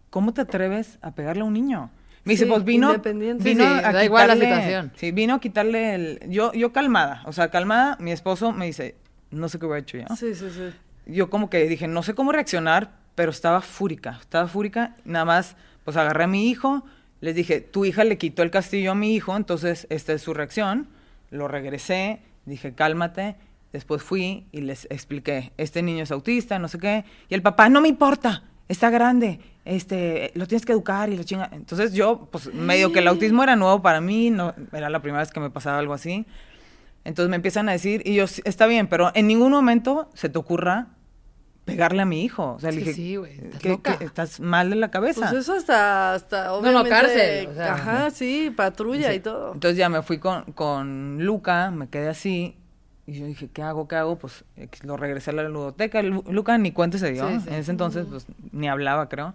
[0.09, 1.91] ¿cómo te atreves a pegarle a un niño?
[2.23, 4.93] Me dice, Sí, pues vino, vino Sí, sí, a da igual la quitarle- situación.
[4.95, 6.21] Sí, vino a quitarle el...
[6.29, 8.95] Yo, yo calmada, o sea, calmada, mi esposo me dice,
[9.33, 10.71] no sé qué hubiera hecho yo Sí, sí, sí.
[11.07, 15.57] yo como que dije, no sé cómo reaccionar, pero estaba fúrica, estaba fúrica, nada más,
[15.85, 16.85] pues agarré a mi hijo,
[17.21, 20.33] les dije, tu hija le quitó el castillo a mi hijo, entonces esta es su
[20.33, 20.87] reacción,
[21.33, 23.35] lo regresé, dije, cálmate,
[23.73, 27.69] después fui y les expliqué, este niño es autista, no sé qué, y el papá,
[27.69, 31.49] no me importa, está grande, este, lo tienes que educar y la chinga.
[31.53, 35.21] Entonces yo, pues medio que el autismo era nuevo para mí, no, era la primera
[35.23, 36.27] vez que me pasaba algo así.
[37.05, 40.29] Entonces me empiezan a decir, y yo, "Sí, está bien, pero en ningún momento se
[40.29, 40.89] te ocurra
[41.65, 42.55] pegarle a mi hijo.
[42.55, 43.99] O sea, le dije, sí, estás "¿Qué- loca".
[43.99, 45.21] qué- estás mal de la cabeza.
[45.31, 46.91] Pues eso hasta, hasta no, obviamente...
[46.91, 47.75] cárcel, o sea.
[47.75, 49.17] Ajá, sí, patrulla Sí.
[49.17, 49.53] y todo.
[49.55, 52.57] Entonces ya me fui con, con Luca, me quedé así,
[53.07, 53.89] y yo dije, ¿qué hago?
[53.89, 54.17] ¿Qué hago?
[54.19, 54.45] Pues
[54.83, 56.03] lo regresé a la ludoteca.
[56.03, 57.29] Lu- Luca ni cuenta se dio.
[57.29, 57.49] Sí, sí.
[57.49, 59.35] En ese entonces, pues ni hablaba, creo.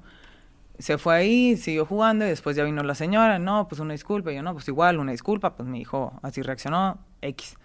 [0.79, 4.31] Se fue ahí, siguió jugando, y después ya vino la señora, no, pues una disculpa.
[4.31, 5.55] Y yo, no, pues igual, una disculpa.
[5.55, 7.55] Pues mi hijo así reaccionó, X.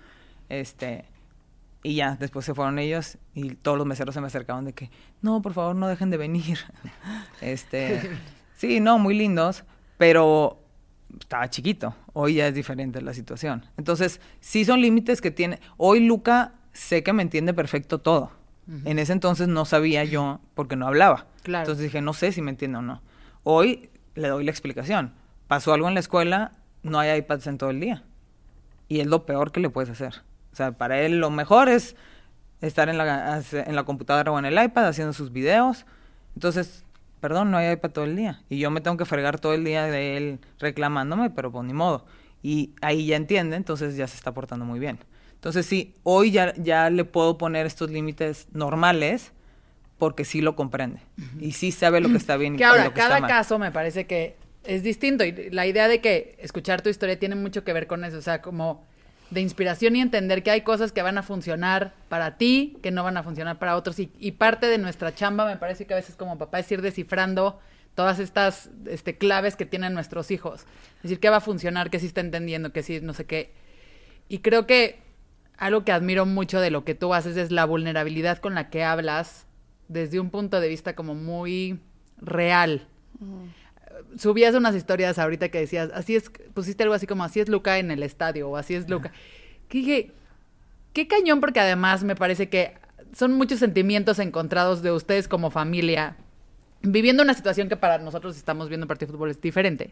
[0.49, 1.05] Este,
[1.83, 4.91] y ya, después se fueron ellos y todos los meseros se me acercaban de que,
[5.21, 6.59] no, por favor, no dejen de venir.
[7.41, 8.01] este,
[8.57, 9.65] sí, no, muy lindos,
[9.99, 10.59] pero
[11.19, 11.95] estaba chiquito.
[12.13, 13.67] Hoy ya es diferente la situación.
[13.77, 15.61] Entonces, sí son límites que tiene.
[15.77, 18.31] Hoy Luca sé que me entiende perfecto todo.
[18.85, 21.27] En ese entonces no sabía yo porque no hablaba.
[21.43, 21.65] Claro.
[21.65, 23.03] Entonces dije, no sé si me entiende o no.
[23.43, 25.13] Hoy le doy la explicación.
[25.49, 28.05] Pasó algo en la escuela, no hay iPads en todo el día.
[28.89, 30.23] Y es lo peor que le puedes hacer.
[30.53, 31.97] O sea, para él lo mejor es
[32.61, 35.85] estar en la, en la computadora o en el iPad haciendo sus videos.
[36.35, 36.85] Entonces,
[37.23, 38.43] perdón, no hay iPad todo el día.
[38.49, 41.73] Y yo me tengo que fregar todo el día de él reclamándome, pero pues ni
[41.73, 42.05] modo.
[42.43, 44.99] Y ahí ya entiende, entonces ya se está portando muy bien.
[45.35, 49.33] Entonces sí, hoy ya, ya le puedo poner estos límites normales
[49.99, 50.99] porque sí lo comprende.
[51.39, 53.31] Y sí sabe lo que está bien y Que ahora, lo que cada está mal.
[53.31, 55.25] caso me parece que es distinto.
[55.25, 58.19] Y la idea de que escuchar tu historia tiene mucho que ver con eso.
[58.19, 58.85] O sea, como
[59.33, 63.03] de inspiración y entender que hay cosas que van a funcionar para ti, que no
[63.03, 63.99] van a funcionar para otros.
[63.99, 67.59] Y, parte de nuestra chamba, me parece que a veces como papá es ir descifrando
[67.95, 70.67] todas estas este, claves que tienen nuestros hijos.
[70.97, 73.53] Es decir, qué va a funcionar, qué sí está entendiendo, qué sí no sé qué.
[74.29, 75.01] Y creo que
[75.57, 78.85] algo que admiro mucho de lo que tú haces es la vulnerabilidad con la que
[78.85, 79.47] hablas
[79.89, 81.81] desde un punto de vista como muy
[82.19, 82.87] real.
[84.19, 87.79] Subías unas historias ahorita que decías, así es, pusiste algo así como, así es Luca
[87.79, 89.13] en el estadio, o así es Luca.
[89.69, 90.11] Que dije,
[90.93, 92.75] qué cañón, porque además me parece que
[93.15, 96.17] son muchos sentimientos encontrados de ustedes como familia,
[96.83, 99.91] viviendo una situación que para nosotros estamos viendo un partido de fútbol es diferente.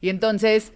[0.00, 0.72] Y entonces,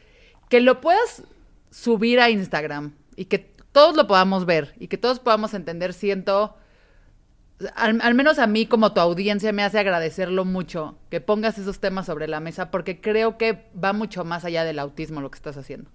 [0.49, 1.23] que lo puedas
[1.71, 3.39] subir a Instagram y que
[3.73, 6.57] todos lo podamos ver y que todos podamos entender, siento,
[7.75, 12.07] al, menos a mí como tu audiencia me hace agradecerlo mucho que pongas esos temas
[12.07, 15.57] sobre la mesa porque creo que va mucho más allá del autismo lo que estás
[15.57, 15.91] haciendo.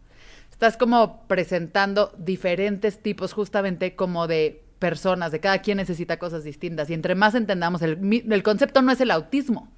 [0.51, 6.89] Estás como presentando diferentes tipos justamente como de personas, de cada quien necesita cosas distintas
[6.89, 9.71] y entre más entendamos, el, el concepto no es el autismo,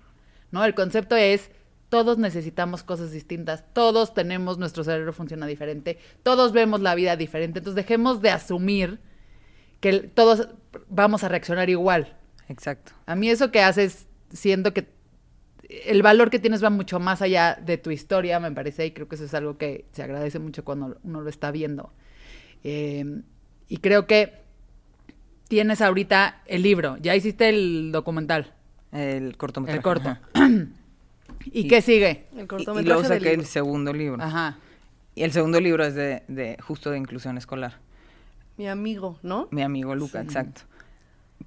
[0.52, 0.66] ¿no?
[0.66, 1.52] El concepto es
[1.90, 7.60] todos necesitamos cosas distintas, todos tenemos, nuestro cerebro funciona diferente, todos vemos la vida diferente,
[7.60, 9.00] entonces dejemos de asumir
[9.86, 10.50] que todos
[10.90, 12.18] vamos a reaccionar igual.
[12.48, 12.94] Exacto.
[13.06, 14.88] A mí eso que haces, siento que
[15.70, 19.08] el valor que tienes va mucho más allá de tu historia, me parece, y creo
[19.08, 21.92] que eso es algo que se agradece mucho cuando uno lo está viendo.
[22.64, 23.22] Eh,
[23.68, 24.42] y creo que
[25.48, 28.54] tienes ahorita el libro, ya hiciste el documental,
[28.92, 29.78] El cortometraje.
[29.78, 30.10] el corto.
[30.10, 30.22] ajá.
[31.46, 32.26] ¿Y, Y- qué sigue?
[32.34, 34.24] El Y, y cortometraje luego del saqué el segundo libro.
[34.24, 34.58] Ajá.
[35.14, 37.80] Y el segundo libro es de, de justo de inclusión escolar.
[38.58, 39.48] Mi amigo, ¿no?
[39.52, 40.62] Mi amigo Luca, exacto.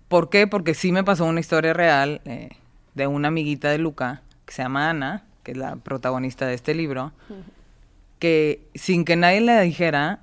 [0.09, 0.47] ¿Por qué?
[0.47, 2.51] Porque sí me pasó una historia real eh,
[2.95, 6.75] de una amiguita de Luca, que se llama Ana, que es la protagonista de este
[6.75, 7.13] libro,
[8.19, 10.21] que sin que nadie le dijera,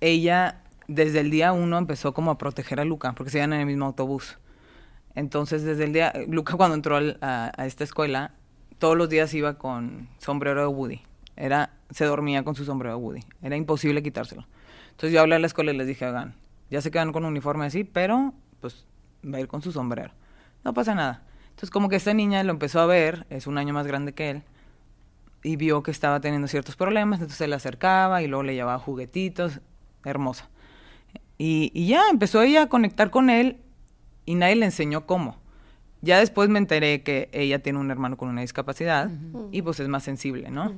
[0.00, 3.60] ella desde el día uno empezó como a proteger a Luca, porque se iban en
[3.60, 4.38] el mismo autobús.
[5.14, 8.32] Entonces, desde el día, Luca cuando entró al- a, a esta escuela,
[8.78, 11.00] todos los días iba con sombrero de Woody.
[11.36, 13.20] Era, se dormía con su sombrero de Woody.
[13.42, 14.46] Era imposible quitárselo.
[14.92, 16.34] Entonces yo hablé a la escuela y les dije, oigan,
[16.70, 18.86] ya se quedan con uniforme así, pero pues
[19.24, 20.12] va a ir con su sombrero.
[20.64, 21.22] No pasa nada.
[21.50, 24.30] Entonces como que esta niña lo empezó a ver, es un año más grande que
[24.30, 24.42] él,
[25.42, 28.78] y vio que estaba teniendo ciertos problemas, entonces se le acercaba y luego le llevaba
[28.78, 29.60] juguetitos,
[30.04, 30.48] hermosa.
[31.36, 33.58] Y, y ya empezó ella a conectar con él
[34.24, 35.36] y nadie le enseñó cómo.
[36.00, 39.10] Ya después me enteré que ella tiene un hermano con una discapacidad
[39.52, 40.72] y pues es más sensible, ¿no?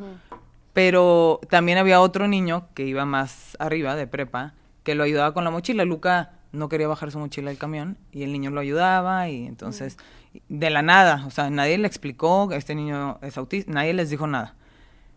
[0.74, 4.52] Pero también había otro niño que iba más arriba de prepa
[4.82, 5.86] que lo ayudaba con la mochila.
[5.86, 9.96] Luca no quería bajar su mochila del camión y el niño lo ayudaba y entonces
[10.48, 14.10] de la nada, o sea, nadie le explicó que este niño es autista, nadie les
[14.10, 14.56] dijo nada.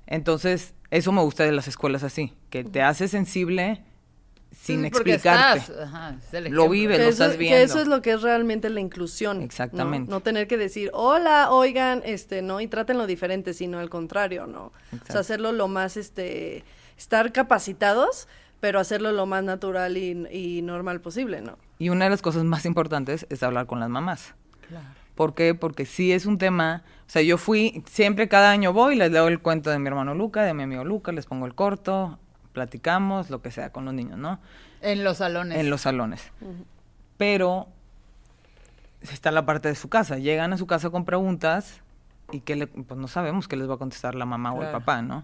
[0.06, 3.84] Entonces, eso me gusta de las escuelas así, que te hace sensible
[4.60, 5.60] sin Sí, porque explicarte.
[5.60, 7.58] estás, ajá, es Lo Que lo eso, estás que viendo.
[7.58, 9.42] eso es lo que es realmente la inclusión.
[9.42, 10.10] Exactamente.
[10.10, 12.60] No, tener que decir, hola, oigan, este, ¿no?
[12.60, 14.74] Y trátenlo diferente, sino al contrario, ¿no?
[14.94, 16.64] O sea, hacerlo lo más, este,
[16.98, 18.28] estar capacitados,
[18.60, 21.58] pero hacerlo lo más natural y, y normal posible, ¿no?
[21.80, 24.34] Y una de las cosas más importantes es hablar con las mamás.
[25.16, 25.56] ¿Por qué?
[25.56, 29.28] Porque sí es un tema, o sea, yo fui, siempre cada año voy, les leo
[29.28, 32.20] el cuento de mi hermano Luca, de mi amigo Luca, les pongo el corto,
[32.58, 34.40] platicamos, lo que sea con los niños, ¿no?
[34.82, 35.60] En los salones.
[35.60, 36.32] En los salones.
[37.16, 37.68] Pero
[39.02, 40.18] está la parte de su casa.
[40.18, 41.82] Llegan a su casa con preguntas
[42.32, 44.72] y que le, pues no sabemos qué les va a contestar la mamá o el
[44.72, 45.24] papá, ¿no?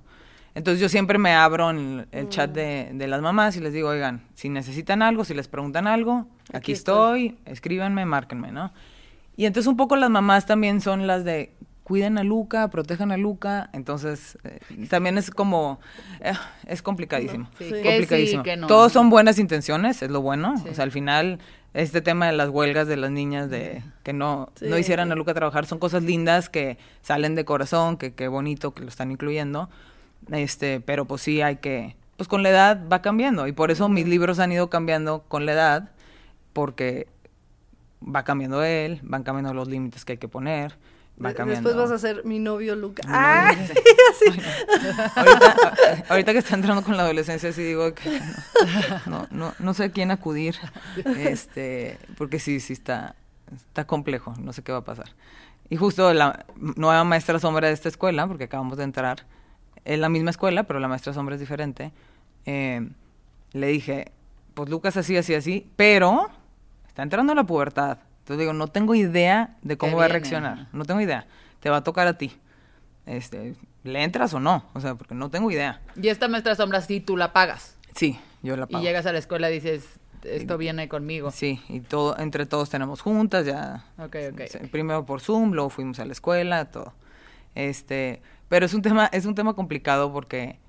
[0.53, 3.89] Entonces yo siempre me abro en el chat de, de las mamás y les digo,
[3.89, 8.71] oigan, si necesitan algo, si les preguntan algo, aquí, Aquí estoy, escríbanme, márquenme, ¿no?
[9.35, 13.17] Y entonces un poco las mamás también son las de cuiden a Luca, protejan a
[13.17, 14.59] Luca, entonces eh,
[14.89, 15.79] también es como,
[16.21, 16.33] eh,
[16.65, 17.47] es complicadísimo.
[17.57, 17.69] Sí, Sí.
[17.71, 18.43] que sí, complicadísimo.
[18.43, 18.67] que no.
[18.67, 20.55] Todos son buenas intenciones, es lo bueno.
[20.57, 20.69] Sí.
[20.69, 21.39] O sea, al final,
[21.73, 24.65] este tema de las huelgas de las niñas de que no, Sí.
[24.69, 28.73] no hicieran a Luca trabajar son cosas lindas que salen de corazón, que qué bonito
[28.73, 29.69] que lo están incluyendo.
[30.31, 33.45] Este, pero pues sí hay que, pues con la edad va cambiando.
[33.47, 35.89] Y por eso mis libros han ido cambiando con la edad,
[36.53, 37.07] porque
[38.01, 40.75] va cambiando él, van cambiando los límites que hay que poner.
[41.23, 41.69] Va cambiando.
[41.69, 43.03] Después vas a ser mi novio Luca.
[43.07, 43.51] ¡Ah!
[43.55, 43.75] novio,
[44.19, 44.41] sí.
[45.15, 45.73] ahorita,
[46.09, 48.19] ahorita que está entrando con la adolescencia, sí digo que
[49.05, 50.55] no, no, no sé a quién acudir,
[51.17, 53.15] este, porque sí, sí está,
[53.51, 55.11] está complejo, no sé qué va a pasar.
[55.69, 59.25] Y justo la nueva maestra sombra de esta escuela, porque acabamos de entrar,
[59.85, 61.91] es la misma escuela, pero la maestra sombra es diferente,
[62.45, 62.87] eh,
[63.53, 64.11] le dije,
[64.53, 66.29] pues Lucas así, así, así, pero
[66.87, 67.99] está entrando a la pubertad.
[68.23, 71.27] Entonces digo, no tengo idea de cómo ¿Qué va a reaccionar, no tengo idea,
[71.59, 72.37] te va a tocar a ti.
[73.05, 74.63] Este, ¿Le entras o no?
[74.73, 75.81] O sea, porque no tengo idea.
[76.01, 77.75] Y esta maestra sombra sí tú la pagas.
[77.95, 78.83] Sí, yo la Y pago.
[78.83, 81.31] llegas a la escuela y dices, esto viene conmigo.
[81.31, 83.83] Sí, y todo, entre todos tenemos juntas, ya.
[83.97, 84.41] Ok, ok.
[84.49, 86.93] Sí, Primero por Zoom, luego fuimos a la escuela, todo.
[87.55, 90.59] Este, pero es un tema, es un tema complicado porque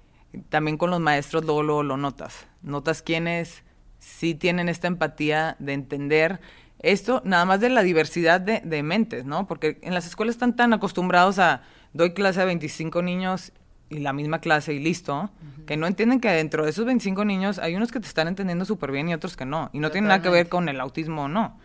[0.48, 2.46] también con los maestros luego, luego lo notas.
[2.62, 3.62] Notas quiénes
[4.00, 6.40] sí tienen esta empatía de entender
[6.85, 9.47] esto, nada más de la diversidad de, de mentes, ¿no?
[9.47, 11.62] Porque en las escuelas están tan acostumbrados a
[11.93, 13.53] doy clase a 25 niños
[13.91, 15.30] y la misma clase y listo,
[15.66, 18.64] que no entienden que dentro de esos 25 niños hay unos que te están entendiendo
[18.64, 19.70] súper bien y otros que no.
[19.72, 21.59] Y no tiene nada que ver con el autismo o no.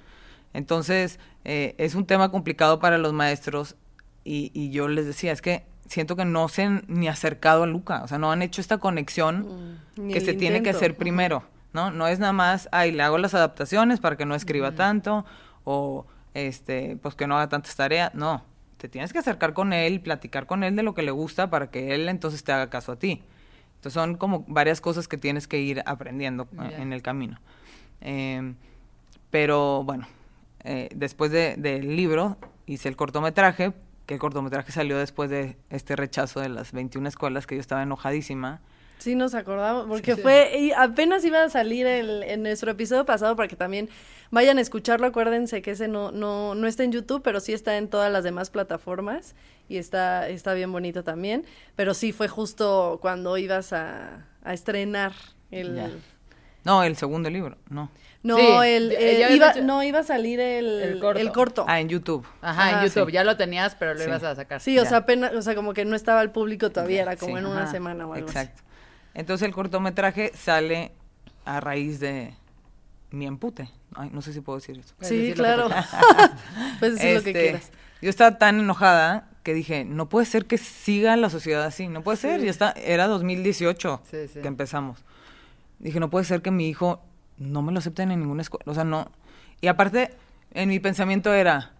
[0.53, 3.76] Entonces, eh, es un tema complicado para los maestros
[4.24, 7.67] y, y yo les decía, es que siento que no se han ni acercado a
[7.67, 11.43] Luca, o sea, no han hecho esta conexión Mm, que se tiene que hacer primero,
[11.74, 11.91] ¿no?
[11.91, 15.26] No es nada más, ay, le hago las adaptaciones para que no escriba tanto
[15.63, 18.43] o, este, pues que no haga tantas tareas, no.
[18.78, 21.70] Te tienes que acercar con él, platicar con él de lo que le gusta para
[21.70, 23.22] que él entonces te haga caso a ti.
[23.76, 26.47] Entonces son como varias cosas que tienes que ir aprendiendo
[26.82, 27.39] en el camino.
[28.01, 28.55] Em,
[29.30, 30.07] pero bueno,
[30.63, 33.74] eh, después de- del libro hice el cortometraje,
[34.05, 37.84] que el cortometraje salió después de este rechazo de las 21 escuelas, que yo estaba
[37.84, 38.59] enojadísima.
[39.00, 43.36] Sí, nos acordamos, porque fue, y apenas iba a salir el, en nuestro episodio pasado
[43.36, 43.89] para que también
[44.30, 45.08] vayan a escucharlo.
[45.08, 48.24] Acuérdense que ese no, no, no está en YouTube, pero sí está en todas las
[48.26, 49.36] demás plataformas
[49.70, 51.45] y está, está bien bonito también.
[51.78, 55.14] Pero sí fue justo cuando ibas a, a estrenar
[55.50, 55.76] el.
[55.76, 55.89] Ya.
[56.66, 57.89] No, el segundo libro, no.
[58.22, 61.20] No, Sí, el, el- iba, hecho- no iba a salir el, El corto.
[61.22, 61.66] el corto.
[61.70, 62.28] Ah, en YouTube.
[62.41, 63.08] Ajá, Ah, en YouTube.
[63.08, 63.14] sí.
[63.14, 64.08] Ya lo tenías, pero lo Sí.
[64.08, 64.60] ibas a sacar.
[64.60, 67.38] Sí, o sea, apenas, o sea, como que no estaba al público todavía, era como
[67.38, 68.50] Sí, en una semana o algo así.
[69.20, 70.93] Entonces el cortometraje sale
[71.43, 72.34] a raíz de
[73.11, 73.70] mi empute.
[73.93, 74.95] Ay, no sé si puedo decir eso.
[75.01, 75.67] Sí, decir claro.
[76.80, 77.72] Puedes decir lo que Este, quieras.
[78.01, 82.01] Yo estaba tan enojada que dije, no puede ser que siga la sociedad así, no
[82.01, 84.39] puede ser, ya está, era 2018 Sí, sí.
[84.39, 85.03] que empezamos.
[85.80, 87.01] Dije, no puede ser que mi hijo
[87.38, 89.11] no me lo acepten en ninguna escuela, o sea, no.
[89.59, 90.11] Y aparte,
[90.53, 91.74] en mi pensamiento era,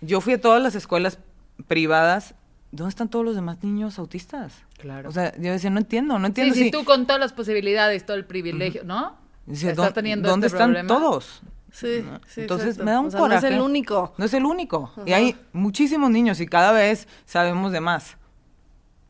[0.00, 1.18] yo fui a todas las escuelas
[1.66, 2.34] privadas,
[2.74, 4.52] ¿dónde están todos los demás niños autistas?
[4.78, 5.08] Claro.
[5.08, 6.70] O sea, yo decía, no entiendo, no Sí, entiendo si si...
[6.70, 9.16] tú con todas las posibilidades, todo el privilegio, ¿no?
[9.46, 11.42] Dice, Estás "¿Dó- teniendo ¿Dónde este están problema?" todos?
[11.70, 12.84] Sí, sí, Entonces exacto.
[12.84, 13.42] me da un O sea, coraje.
[13.42, 14.14] No es el único.
[14.16, 14.92] No es el único.
[15.06, 18.16] Y hay muchísimos niños y cada vez sabemos de más.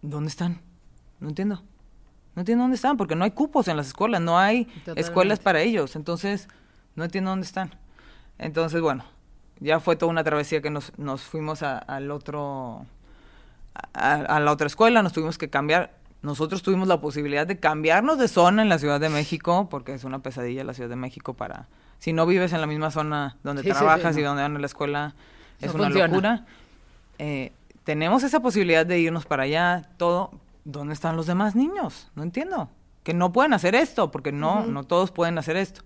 [0.03, 0.61] ¿Dónde están?
[1.21, 1.63] No entiendo.
[2.35, 5.01] No entiendo dónde están porque no hay cupos en las escuelas, no hay Totalmente.
[5.03, 5.95] escuelas para ellos.
[5.95, 6.49] Entonces,
[6.97, 7.75] no entiendo dónde están.
[8.39, 9.05] Entonces, bueno,
[9.61, 12.87] ya fue toda una travesía que nos, nos fuimos a- al otro,
[13.93, 15.95] a, a la otra escuela, nos tuvimos que cambiar.
[16.23, 20.05] Nosotros tuvimos la posibilidad de cambiarnos de zona en la Ciudad de México, porque es
[20.05, 21.69] una pesadilla la Ciudad de México para...
[21.99, 24.57] Si no vives en la misma zona donde Sí, sí, sí, trabajas y donde van
[24.57, 25.15] a la escuela,
[25.61, 26.09] es No una funciona.
[26.09, 26.45] locura.
[27.19, 27.53] Eh,
[27.85, 30.31] tenemos esa posibilidad de irnos para allá, todo.
[30.65, 32.11] ¿Dónde están los demás niños?
[32.15, 32.71] No entiendo.
[33.03, 35.83] Que no pueden hacer esto, porque no, no todos pueden hacer esto.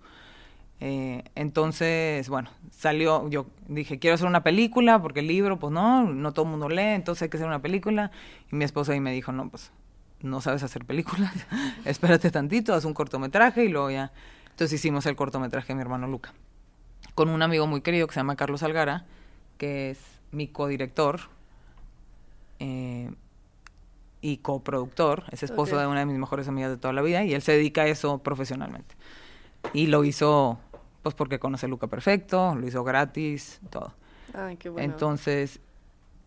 [0.80, 6.04] Eh, entonces, bueno, salió, yo dije, quiero hacer una película, porque el libro, pues no,
[6.04, 8.10] no todo el mundo lee, entonces hay que hacer una película.
[8.52, 9.72] Y mi esposa ahí me dijo, no, pues
[10.20, 11.32] no sabes hacer películas,
[11.84, 14.12] espérate tantito, haz un cortometraje y luego ya.
[14.50, 16.32] Entonces hicimos el cortometraje de mi hermano Luca,
[17.14, 19.04] con un amigo muy querido que se llama Carlos Algara,
[19.56, 19.98] que es
[20.32, 21.20] mi codirector
[22.58, 23.10] eh,
[24.20, 25.80] y coproductor, es esposo Ok.
[25.82, 27.86] de una de mis mejores amigas de toda la vida y él se dedica a
[27.86, 28.96] eso profesionalmente.
[29.72, 30.58] Y lo hizo,
[31.08, 33.94] pues porque conoce a Luca perfecto, lo hizo gratis, todo.
[34.34, 34.92] Ay, qué bueno.
[34.92, 35.58] Entonces,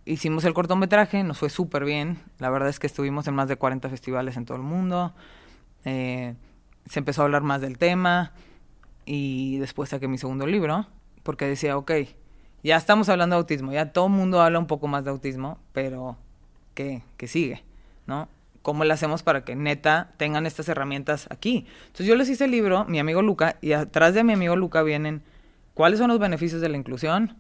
[0.06, 2.18] hicimos el cortometraje, nos fue súper bien.
[2.40, 5.14] La verdad es que estuvimos en más de 40 festivales en todo el mundo.
[5.86, 6.34] Eh,
[6.90, 8.34] se empezó a hablar más del tema
[9.06, 10.88] y después saqué mi segundo libro
[11.22, 11.92] porque decía, ok,
[12.64, 15.60] ya estamos hablando de autismo, ya todo el mundo habla un poco más de autismo,
[15.74, 16.18] pero
[16.74, 17.64] ¿qué, qué sigue?
[18.08, 18.28] ¿No?
[18.62, 21.66] ¿Cómo le hacemos para que neta tengan estas herramientas aquí?
[21.88, 24.84] Entonces yo les hice el libro, mi amigo Luca, y atrás de mi amigo Luca
[24.84, 25.24] vienen
[25.74, 27.36] cuáles son los beneficios de la inclusión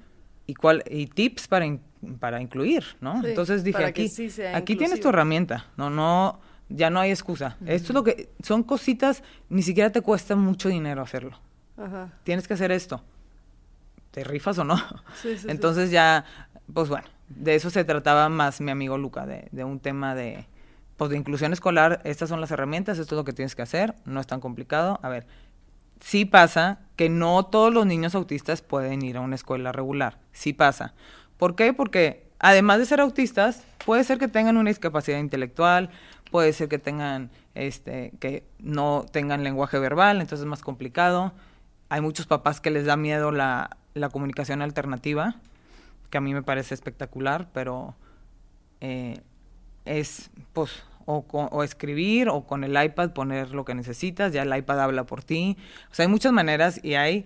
[0.47, 1.81] y cuál y tips para in-
[2.19, 3.21] para incluir, ¿no?
[3.21, 7.57] Sí, Entonces dije, aquí sí aquí tienes tu herramienta, no no ya no hay excusa.
[7.65, 11.37] Esto es lo que son cositas, ni siquiera te cuesta mucho dinero hacerlo.
[11.77, 12.09] Ajá.
[12.23, 13.03] Tienes que hacer esto.
[14.11, 14.77] ¿Te rifas o no?
[15.21, 15.35] Sí.
[15.47, 16.25] Entonces ya,
[16.73, 20.45] pues bueno, de eso se trataba más mi amigo Luca, de, de un tema de,
[21.01, 21.99] pues de inclusión escolar.
[22.03, 24.99] Estas son las herramientas, esto es lo que tienes que hacer, no es tan complicado.
[25.01, 25.25] A ver,
[25.99, 30.19] sí pasa que no todos los niños autistas pueden ir a una escuela regular.
[30.31, 30.93] Sí pasa.
[31.37, 31.73] ¿Por qué?
[31.73, 35.89] Porque además de ser autistas, puede ser que tengan una discapacidad intelectual,
[36.29, 41.33] puede ser que tengan, este, que no tengan lenguaje verbal, entonces es más complicado.
[41.89, 45.37] Hay muchos papás que les da miedo la, la comunicación alternativa,
[46.11, 47.95] que a mí me parece espectacular, pero
[48.81, 49.19] eh,
[49.85, 54.43] es, pues, o, co- o escribir o con el iPad poner lo que necesitas, ya
[54.43, 55.57] el iPad habla por ti.
[55.91, 57.25] O sea, hay muchas maneras y hay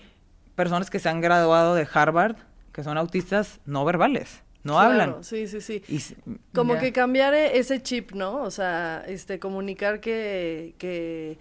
[0.56, 2.36] personas que se han graduado de Harvard
[2.72, 5.24] que son autistas no verbales, no Claro, hablan.
[5.24, 5.82] Sí, sí, sí.
[5.88, 6.00] Y
[6.54, 6.80] Como Ya.
[6.82, 8.42] que cambiar e- ese chip, ¿no?
[8.44, 11.38] O sea, este, comunicar que, que,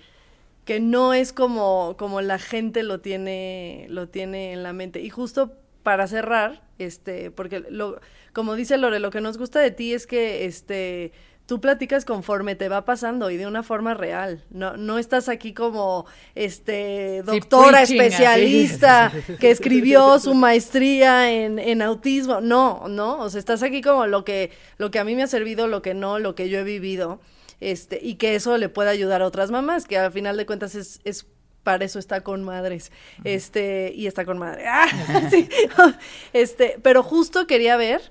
[0.65, 5.01] que no es como, como la gente lo tiene, lo tiene en la mente.
[5.01, 8.01] Y justo para cerrar, este, porque lo,
[8.33, 11.13] como dice Lore, lo que nos gusta de ti es que, este,
[11.47, 14.43] tú platicas conforme te va pasando y de una forma real.
[14.51, 22.41] No, no estás aquí como, este, doctora especialista que escribió su maestría en, en autismo.
[22.41, 25.27] No, no, o sea, estás aquí como lo que, lo que a mí me ha
[25.27, 27.21] servido, lo que no, lo que yo he vivido,
[27.61, 30.75] este, y que eso le pueda ayudar a otras mamás, que al final de cuentas
[30.75, 31.27] es, es
[31.63, 32.93] para eso está con madres,
[33.25, 34.65] este, y está con madre.
[34.69, 34.87] Ah,
[35.31, 35.49] sí.
[36.33, 38.03] Este, pero justo quería ver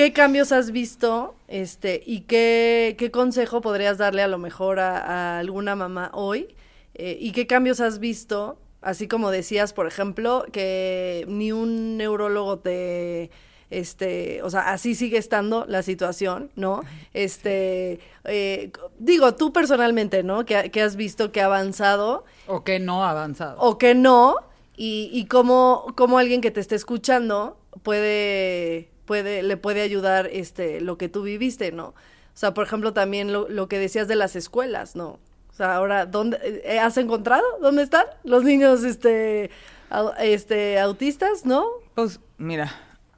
[0.00, 4.96] ¿Qué cambios has visto este, y qué, qué consejo podrías darle a lo mejor a,
[4.96, 6.56] a alguna mamá hoy?
[6.94, 8.58] Eh, ¿Y qué cambios has visto?
[8.80, 13.30] Así como decías, por ejemplo, que ni un neurólogo te,
[13.68, 16.80] este, o sea, así sigue estando la situación, ¿no?
[17.12, 20.46] Este, eh, digo, tú personalmente, ¿no?
[20.46, 23.60] Que, que has visto que ha avanzado O que no ha avanzado.
[23.60, 24.36] o que no,
[24.78, 30.80] y, y cómo, cómo alguien que te esté escuchando puede, puede, le puede ayudar este,
[30.80, 31.86] lo que tú viviste, ¿no?
[31.88, 31.94] O
[32.40, 35.18] sea, por ejemplo, también lo, lo que decías de las escuelas, ¿no?
[35.48, 37.42] O sea, ahora, ¿dónde eh, has encontrado?
[37.60, 39.50] ¿Dónde están los niños este,
[39.90, 41.64] au- este, autistas, no?
[41.96, 42.70] Pues mira,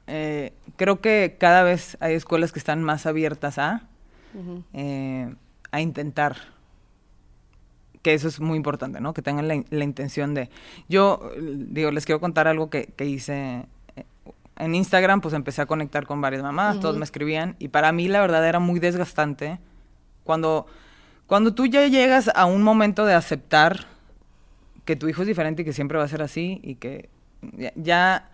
[0.07, 3.83] eh, creo que cada vez hay escuelas que están más abiertas a,
[4.73, 5.31] eh,
[5.71, 6.37] a intentar.
[8.01, 9.13] Que eso es muy importante, ¿no?
[9.13, 10.49] Que tengan la, in- la intención de...
[10.89, 13.67] Yo, digo, les quiero contar algo que, que hice
[14.57, 18.07] en Instagram, pues empecé a conectar con varias mamás, todos me escribían, y para mí
[18.07, 19.59] la verdad era muy desgastante
[20.23, 20.67] cuando,
[21.27, 23.87] cuando tú ya llegas a un momento de aceptar
[24.85, 27.09] que tu hijo es diferente y que siempre va a ser así y que
[27.57, 28.29] ya, ya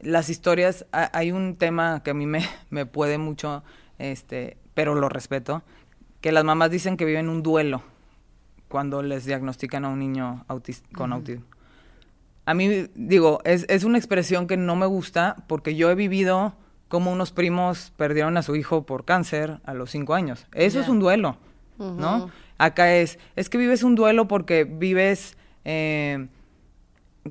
[0.00, 3.62] las historias, ha- hay un tema que a mí me, me puede mucho,
[3.98, 5.62] este, pero lo respeto,
[6.20, 7.82] que las mamás dicen que viven un duelo
[8.68, 10.44] cuando les diagnostican a un niño
[10.94, 11.44] con autismo.
[12.50, 16.52] A mí, digo, es, es una expresión que no me gusta porque yo he vivido
[16.88, 20.48] como unos primos perdieron a su hijo por cáncer a los cinco años.
[20.52, 21.36] Eso es un duelo,
[21.78, 22.28] ¿no?
[22.58, 26.26] Acá es, es que vives un duelo porque vives, eh,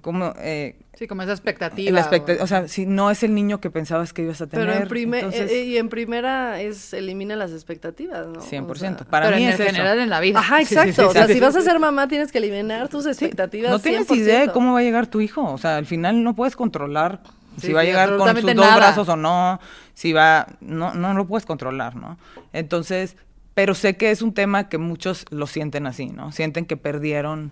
[0.01, 1.91] como, eh, Sí, como esa expectativa.
[1.91, 4.47] la expecta- o- o sea, si no es el niño que pensabas que ibas a
[4.47, 4.67] tener.
[4.67, 8.39] Pero en primer, entonces, eh, y en primera es elimina las expectativas, ¿no?
[8.39, 9.03] O 100%.
[9.05, 9.75] sea, Para pero mí en es el eso.
[9.75, 10.39] general en la vida.
[10.39, 10.93] Ajá, Sí, sí, exacto.
[10.93, 13.71] sí, o sea, sí, si vas a ser mamá, tienes que eliminar tus expectativas.
[13.71, 14.53] No tienes idea de 100%.
[14.53, 15.43] cómo va a llegar tu hijo.
[15.43, 17.21] O sea, al final no puedes controlar
[17.57, 18.75] Sí, si va a llegar con sus dos nada.
[18.75, 19.59] brazos o no,
[19.95, 22.17] si va, no, no lo puedes controlar, ¿no?
[22.53, 23.17] Entonces,
[23.55, 26.31] pero sé que es un tema que muchos lo sienten así, ¿no?
[26.31, 27.51] Sienten que perdieron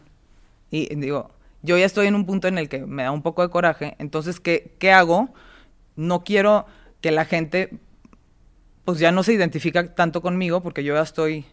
[0.72, 1.32] y digo,
[1.64, 3.96] yo ya estoy en un punto en el que me da un poco de coraje,
[4.00, 5.30] entonces, ¿qué, qué hago?
[5.96, 6.66] No quiero
[7.02, 7.78] que la gente,
[8.86, 11.46] pues ya no se identifica tanto conmigo porque yo ya estoy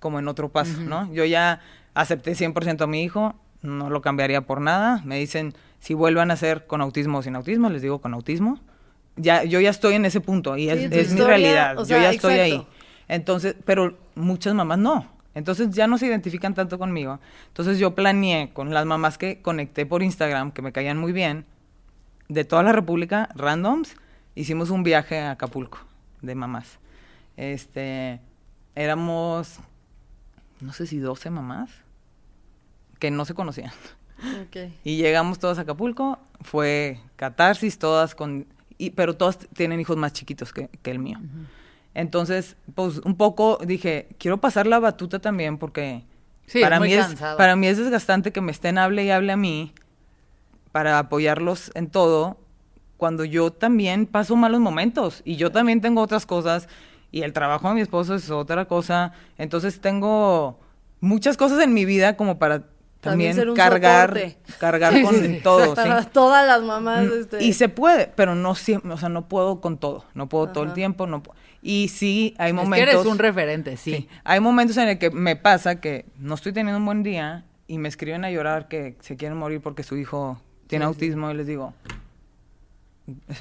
[0.00, 1.12] como en otro paso, ¿no?
[1.12, 1.60] Yo ya
[1.94, 5.00] acepté 100% a mi hijo, no lo cambiaría por nada.
[5.04, 8.58] Me dicen si vuelvan a ser con autismo o sin autismo, les digo con autismo.
[9.16, 11.78] Ya, yo ya estoy en ese punto y es, Sí, tu es mi realidad.
[11.78, 12.66] o yo ya estoy ahí.
[13.08, 15.06] Entonces, pero muchas mamás no.
[15.34, 17.18] Entonces ya no se identifican tanto conmigo.
[17.48, 21.46] Entonces yo planeé con las mamás que conecté por Instagram, que me caían muy bien,
[22.28, 23.96] de toda la República, randoms,
[24.34, 25.78] hicimos un viaje a Acapulco
[26.20, 26.78] de mamás.
[27.36, 28.20] Este,
[28.74, 29.58] éramos,
[30.60, 31.70] no sé si 12 mamás,
[32.98, 33.72] que no se conocían.
[34.46, 34.72] Ok.
[34.84, 38.46] Y llegamos todas a Acapulco, fue catarsis, todas con,
[38.78, 41.18] y, pero todas tienen hijos más chiquitos que, que el mío.
[41.94, 46.04] Entonces, pues un poco dije, quiero pasar la batuta también porque
[46.46, 49.32] Sí, para, muy mí es, para mí es desgastante que me estén hable y hable
[49.32, 49.72] a mí
[50.72, 52.38] para apoyarlos en todo,
[52.96, 56.68] cuando yo también paso malos momentos y yo también tengo otras cosas
[57.10, 59.12] y el trabajo de mi esposo es otra cosa.
[59.36, 60.58] Entonces tengo
[61.00, 62.64] muchas cosas en mi vida como para
[63.00, 64.38] También cargar, soporte.
[64.58, 65.74] cargar Sí, con sí, todo.
[66.12, 67.04] todas las mamás.
[67.04, 67.44] Mm, Este...
[67.44, 70.64] Y se puede, pero no siempre, o sea, no puedo con todo, no puedo todo
[70.64, 71.32] el tiempo, no pu-
[71.62, 72.94] Y sí, hay Es que momentos...
[72.94, 73.94] eres un referente, sí.
[73.94, 74.08] Sí.
[74.24, 77.78] Hay momentos en el que me pasa que no estoy teniendo un buen día y
[77.78, 81.46] me escriben a llorar que se quieren morir porque su hijo tiene autismo y les
[81.46, 81.72] digo,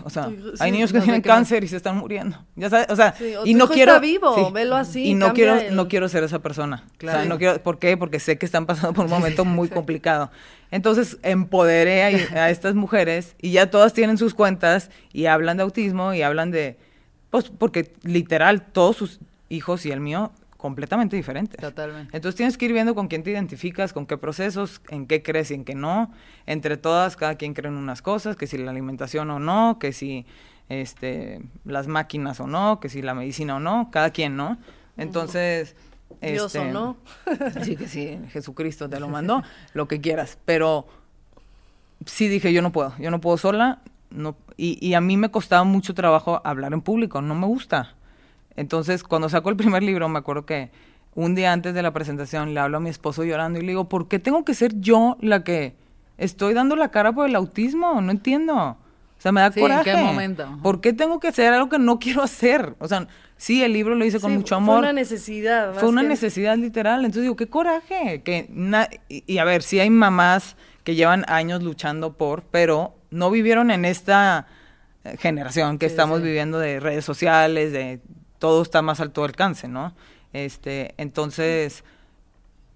[0.03, 0.25] o sea,
[0.59, 2.37] hay sí, niños que no tienen cáncer y se están muriendo.
[2.55, 5.33] Ya sabes, o sea, Sí, o y no quiero está vivo, velo así, Y no
[5.33, 6.83] quiero el- no quiero ser esa persona.
[6.97, 7.19] Claro.
[7.19, 7.95] O sea, no quiero, ¿por qué?
[7.95, 10.31] Porque sé que están pasando por un momento muy complicado.
[10.71, 12.03] Entonces, empoderé
[12.35, 16.21] a, a estas mujeres y ya todas tienen sus cuentas y hablan de autismo y
[16.23, 16.77] hablan de
[17.31, 19.19] pues porque literal todos sus
[19.49, 21.59] hijos y el mío completamente diferentes.
[21.59, 22.15] Totalmente.
[22.15, 25.49] Entonces tienes que ir viendo con quién te identificas, con qué procesos, en qué crees
[25.49, 26.13] y en qué no.
[26.45, 29.91] Entre todas, cada quien cree en unas cosas, que si la alimentación o no, que
[29.91, 30.27] si
[30.69, 34.59] este, las máquinas o no, que si la medicina o no, cada quien, ¿no?
[34.97, 35.75] Entonces...
[36.21, 36.97] Dios o este, no.
[37.63, 39.41] Sí, que sí, Jesucristo te lo mandó,
[39.73, 40.37] lo que quieras.
[40.45, 40.85] Pero
[42.05, 43.81] sí dije, yo no puedo, yo no puedo sola.
[44.11, 47.95] No, y, y a mí me costaba mucho trabajo hablar en público, no me gusta.
[48.55, 50.69] Entonces, cuando saco el primer libro, me acuerdo que
[51.15, 53.89] un día antes de la presentación le hablo a mi esposo llorando y le digo,
[53.89, 55.75] ¿por qué tengo que ser yo la que
[56.17, 58.01] estoy dando la cara por el autismo?
[58.01, 58.55] No entiendo.
[58.55, 58.77] O
[59.21, 60.03] sea, me da Sí, ¿en qué coraje.
[60.03, 60.57] momento?
[60.63, 62.75] ¿Por qué tengo que hacer algo que no quiero hacer?
[62.79, 63.07] O sea,
[63.37, 64.79] sí, el libro lo hice con Sí, mucho Fue amor.
[64.79, 65.73] una necesidad.
[65.75, 67.01] Fue una que- necesidad literal.
[67.05, 68.21] Entonces digo, qué coraje.
[68.23, 72.95] Que na- y, y a ver, sí hay mamás que llevan años luchando por, pero
[73.09, 74.47] no vivieron en esta
[75.03, 76.25] eh, generación que Sí, estamos sí.
[76.25, 77.99] viviendo de redes sociales, de
[78.39, 79.93] todo está más alto alcance, ¿no?
[80.33, 81.83] Este, entonces,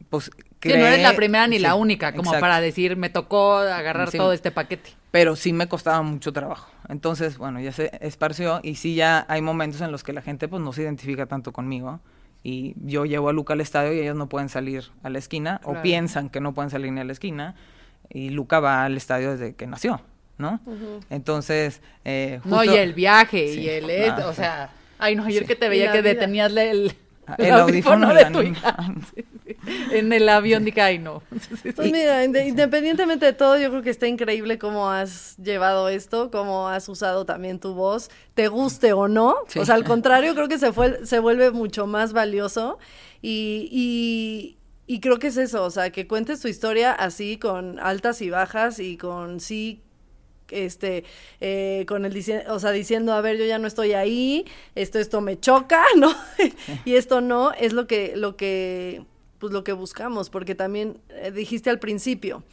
[0.09, 0.29] pues
[0.59, 2.41] Que no eres la primera ni la sí, única, como exacto.
[2.41, 4.17] para decir, me tocó agarrar Sí.
[4.17, 4.91] todo este paquete.
[5.11, 6.69] pero sí me costaba mucho trabajo.
[6.89, 10.47] Entonces, bueno, ya se esparció y sí ya hay momentos en los que la gente
[10.49, 12.01] pues no se identifica tanto conmigo
[12.43, 15.61] y yo llevo a Luca al estadio y ellos no pueden salir a la esquina
[15.63, 17.55] o piensan que no pueden salir ni a la esquina
[18.15, 19.99] y Luca va al estadio desde que nació,
[20.37, 20.59] ¿no?
[21.09, 24.29] Entonces, eh, No, y el viaje, Sí, y el claro.
[24.29, 25.47] o sea, ay no, ayer Sí.
[25.47, 26.13] que te veía que vida.
[26.13, 26.93] detenías la- el,
[27.39, 28.77] El audífono de tu hija.
[29.15, 29.55] Sí, sí.
[29.93, 31.23] En el avión dije, ay no.
[31.75, 36.29] Pues mira, inde- independientemente de todo, yo creo que está increíble cómo has llevado esto,
[36.31, 39.35] cómo has usado también tu voz, te guste o no.
[39.47, 39.59] Sí.
[39.59, 42.77] O sea, al contrario, creo que se, fue, se vuelve mucho más valioso
[43.23, 44.57] y, y,
[44.87, 48.29] y creo que es eso, o sea, que cuentes tu historia así con altas y
[48.29, 49.81] bajas y con sí
[50.51, 51.03] este
[51.41, 54.99] eh, con el dici- o sea diciendo a ver yo ya no estoy ahí esto
[54.99, 56.13] esto me choca no
[56.85, 59.03] y esto no es lo que lo que
[59.39, 62.43] pues lo que buscamos porque también eh, dijiste al principio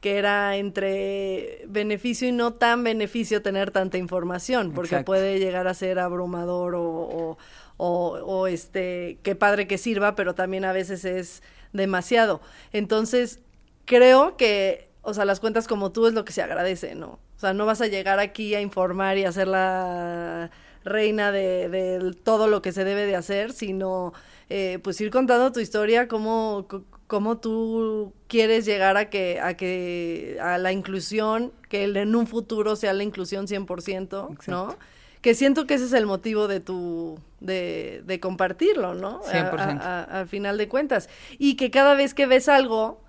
[0.00, 5.06] que era entre beneficio y no tan beneficio tener tanta información porque Exacto.
[5.06, 7.38] puede llegar a ser abrumador o, o,
[7.76, 11.42] o- o, este qué padre que sirva pero también a veces es
[11.72, 12.40] demasiado
[12.72, 13.40] entonces
[13.84, 17.18] creo que, o sea, las cuentas como tú es lo que se agradece, ¿no?
[17.36, 20.50] O sea, no vas a llegar aquí a informar y a ser la
[20.84, 24.12] reina de, de todo lo que se debe de hacer, sino
[24.48, 26.66] eh, pues ir contando tu historia, cómo,
[27.06, 32.76] cómo tú quieres llegar a que, a que, a la inclusión, que en un futuro
[32.76, 34.76] sea la inclusión 100%, ¿no?
[35.22, 39.20] Que siento que ese es el motivo de tu, de, de compartirlo, ¿no?
[39.26, 39.80] A- 100%.
[39.80, 41.08] a- a- al final de cuentas.
[41.38, 43.00] Y que cada vez que ves algo,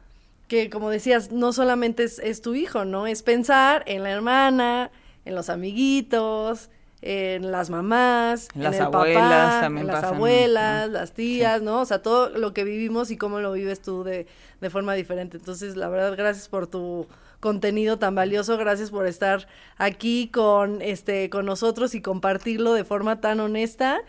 [0.48, 3.08] que como decías, no solamente es, es tu hijo, ¿no?
[3.08, 4.92] Es pensar en la hermana,
[5.26, 6.70] en los amiguitos,
[7.02, 10.94] en las mamás, En las en el abuelas papá, también en las pasan, abuelas, ¿no?
[10.94, 11.82] las tías, ¿no?
[11.82, 14.28] O sea, todo lo que vivimos y cómo lo vives tú de,
[14.62, 15.38] de forma diferente.
[15.38, 17.08] Entonces, la verdad, gracias por tu
[17.44, 23.20] contenido tan valioso, gracias por estar aquí con este con nosotros y compartirlo de forma
[23.20, 24.00] tan honesta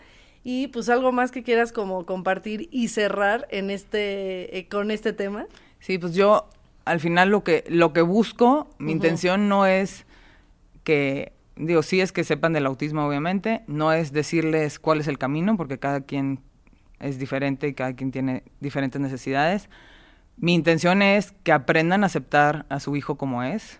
[0.41, 5.11] y pues algo más que quieras como compartir y cerrar en este eh, con este
[5.11, 5.47] tema.
[5.81, 6.47] Sí, pues yo
[6.85, 10.05] al final lo que lo que busco, mi intención no es
[10.85, 15.17] que digo, sí es que sepan del autismo obviamente, no es decirles cuál es el
[15.17, 16.39] camino porque cada quien
[17.01, 19.67] es diferente y cada quien tiene diferentes necesidades.
[20.37, 23.79] Mi intención es que aprendan a aceptar a su hijo como es,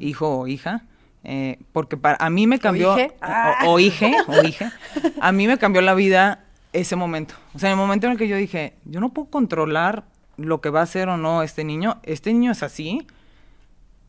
[0.00, 0.84] hijo o hija,
[1.22, 3.12] eh, porque para a mí me cambió hije.
[3.64, 4.70] o, o hije, o hije,
[5.20, 7.34] a mí me cambió la vida ese momento.
[7.54, 10.04] O sea, en el momento en el que yo dije, yo no puedo controlar
[10.36, 13.06] lo que va a hacer o no este niño, este niño es así,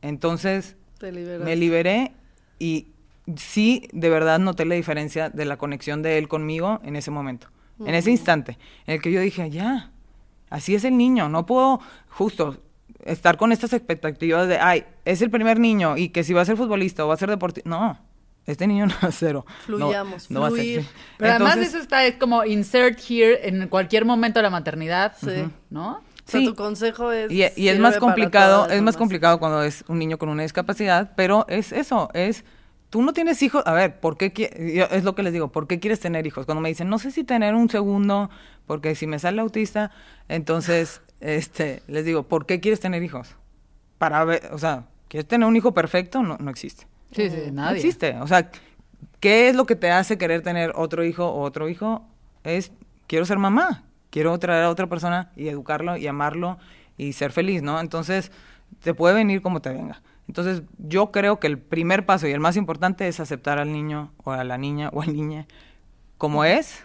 [0.02, 2.12] entonces me liberé
[2.60, 2.88] y
[3.36, 7.48] sí, de verdad noté la diferencia de la conexión de él conmigo en ese momento,
[7.80, 8.58] en ese instante,
[8.88, 9.92] en el que yo dije, ya,
[10.50, 11.80] así es el niño, no puedo
[12.10, 12.58] justo
[13.04, 16.46] estar con estas expectativas de, ay, es el primer niño y que si va a
[16.46, 18.00] ser futbolista o va a ser deportista, no,
[18.46, 19.36] este niño no va a ser.
[19.36, 20.84] o- no- Fluyamos, no va a ser.
[21.18, 25.46] Pero además eso está, es como insert here en cualquier momento de la maternidad, Sí.
[25.70, 25.92] ¿no?
[25.98, 26.46] O sea, Sí.
[26.48, 30.18] tu consejo es Y, y es más complicado, es más complicado cuando es un niño
[30.18, 32.44] con una discapacidad, pero es eso, es
[32.90, 34.32] tú no tienes hijos, a ver, ¿por qué
[34.92, 36.46] es lo que les digo, ¿por qué quieres tener hijos?
[36.46, 38.30] Cuando me dicen, "No sé si tener un segundo
[38.68, 39.92] porque si me sale autista",
[40.30, 43.36] entonces este les digo, ¿por qué quieres tener hijos?
[43.98, 46.22] Para ver, o sea, ¿quieres tener un hijo perfecto?
[46.24, 46.88] No no existe.
[47.12, 47.78] Sí, sí, No nadie.
[47.78, 48.16] existe.
[48.20, 48.50] O sea,
[49.20, 52.06] ¿qué es lo que te hace querer tener otro hijo o otro hijo?
[52.44, 52.72] Es,
[53.08, 56.58] quiero ser mamá, quiero traer a otra persona y educarlo y amarlo
[56.98, 57.80] y ser feliz, ¿no?
[57.80, 58.32] Entonces,
[58.84, 60.02] te puede venir como te venga.
[60.28, 64.12] Entonces, yo creo que el primer paso y el más importante es aceptar al niño
[64.24, 65.46] o a la niña o al niña
[66.18, 66.84] como es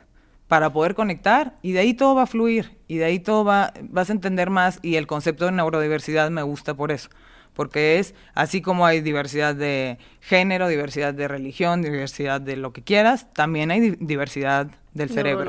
[0.49, 3.73] para poder conectar y de ahí todo va a fluir y de ahí todo va,
[3.83, 7.09] vas a entender más y el concepto de neurodiversidad me gusta por eso,
[7.55, 12.83] porque es así como hay diversidad de género, diversidad de religión, diversidad de lo que
[12.83, 15.45] quieras, también hay di- diversidad del cerebro.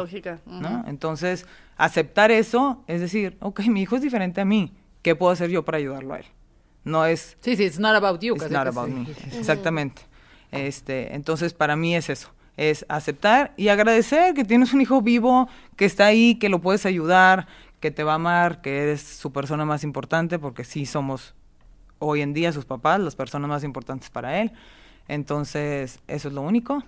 [0.45, 0.83] ¿no?
[0.87, 4.71] Entonces, aceptar eso es decir, ok, mi hijo es diferente a mí,
[5.01, 6.25] ¿qué puedo hacer yo para ayudarlo a él?
[6.83, 8.35] No es Sí, sí, it's not about you.
[8.35, 9.07] It's not about me.
[9.37, 10.01] Exactamente.
[10.51, 15.47] Este, entonces para mí es eso, es aceptar y agradecer que tienes un hijo vivo,
[15.77, 17.47] que está ahí, que lo puedes ayudar,
[17.79, 21.33] que te va a amar, que eres su persona más importante, porque sí somos
[21.99, 24.51] hoy en día sus papás, las personas más importantes para él.
[25.07, 26.83] Entonces, eso es lo único.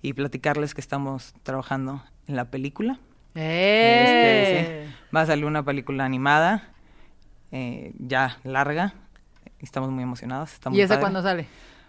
[0.00, 2.98] Y platicarles que estamos trabajando en la película.
[3.34, 4.44] ¡Eh!
[4.44, 4.94] Este, sí.
[5.14, 6.72] Va a salir una película animada,
[7.50, 8.94] eh, ya larga.
[9.60, 10.52] Estamos muy emocionados.
[10.52, 11.00] está muy ¿Y ese padre.
[11.00, 11.46] cuándo sale?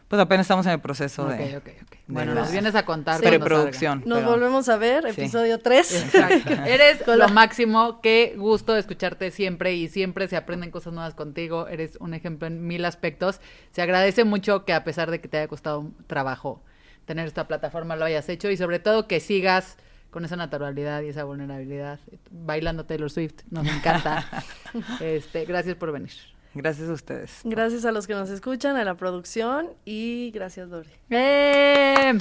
[0.07, 1.57] Pues apenas estamos en el proceso de...
[1.57, 1.95] ok, ok.
[2.07, 3.19] Bueno, la nos vienes a contar.
[3.19, 3.27] Sí.
[3.27, 4.01] preproducción.
[4.07, 5.21] Nos pero- volvemos a ver, Sí.
[5.21, 5.85] episodio 3.
[5.87, 6.33] salga.
[6.35, 6.63] Exacto.
[6.65, 8.01] Eres Con la- lo máximo.
[8.01, 11.67] Qué gusto escucharte siempre y siempre se aprenden cosas nuevas contigo.
[11.67, 13.39] Eres un ejemplo en mil aspectos.
[13.69, 16.63] Se agradece mucho que a pesar de que te haya costado un trabajo
[17.05, 19.77] tener esta plataforma lo hayas hecho y sobre todo que sigas
[20.09, 21.99] con esa naturalidad y esa vulnerabilidad
[22.31, 23.41] bailando Taylor Swift.
[23.51, 24.25] Nos encanta.
[25.01, 26.11] este, gracias por venir.
[26.53, 27.41] Gracias a ustedes.
[27.43, 30.89] Gracias a los que nos escuchan, a la producción y gracias, Dori.
[31.09, 32.17] ¡Eh!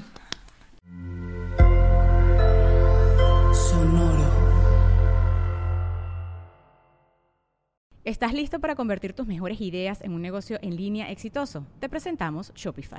[8.09, 11.67] ¿Estás listo para convertir tus mejores ideas en un negocio en línea exitoso?
[11.79, 12.99] Te presentamos Shopify.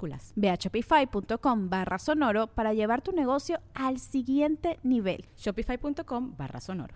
[0.00, 0.32] minúsculas.
[0.36, 5.26] Ve a shopify.com barra sonoro para llevar tu negocio al siguiente nivel.
[5.36, 6.94] Shopify.com barra sonoro.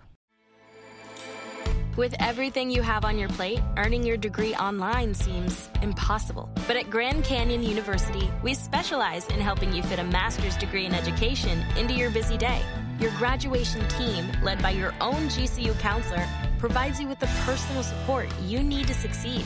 [1.97, 6.49] With everything you have on your plate, earning your degree online seems impossible.
[6.67, 10.93] But at Grand Canyon University, we specialize in helping you fit a master's degree in
[10.93, 12.61] education into your busy day.
[12.99, 16.27] Your graduation team, led by your own GCU counselor,
[16.59, 19.45] provides you with the personal support you need to succeed.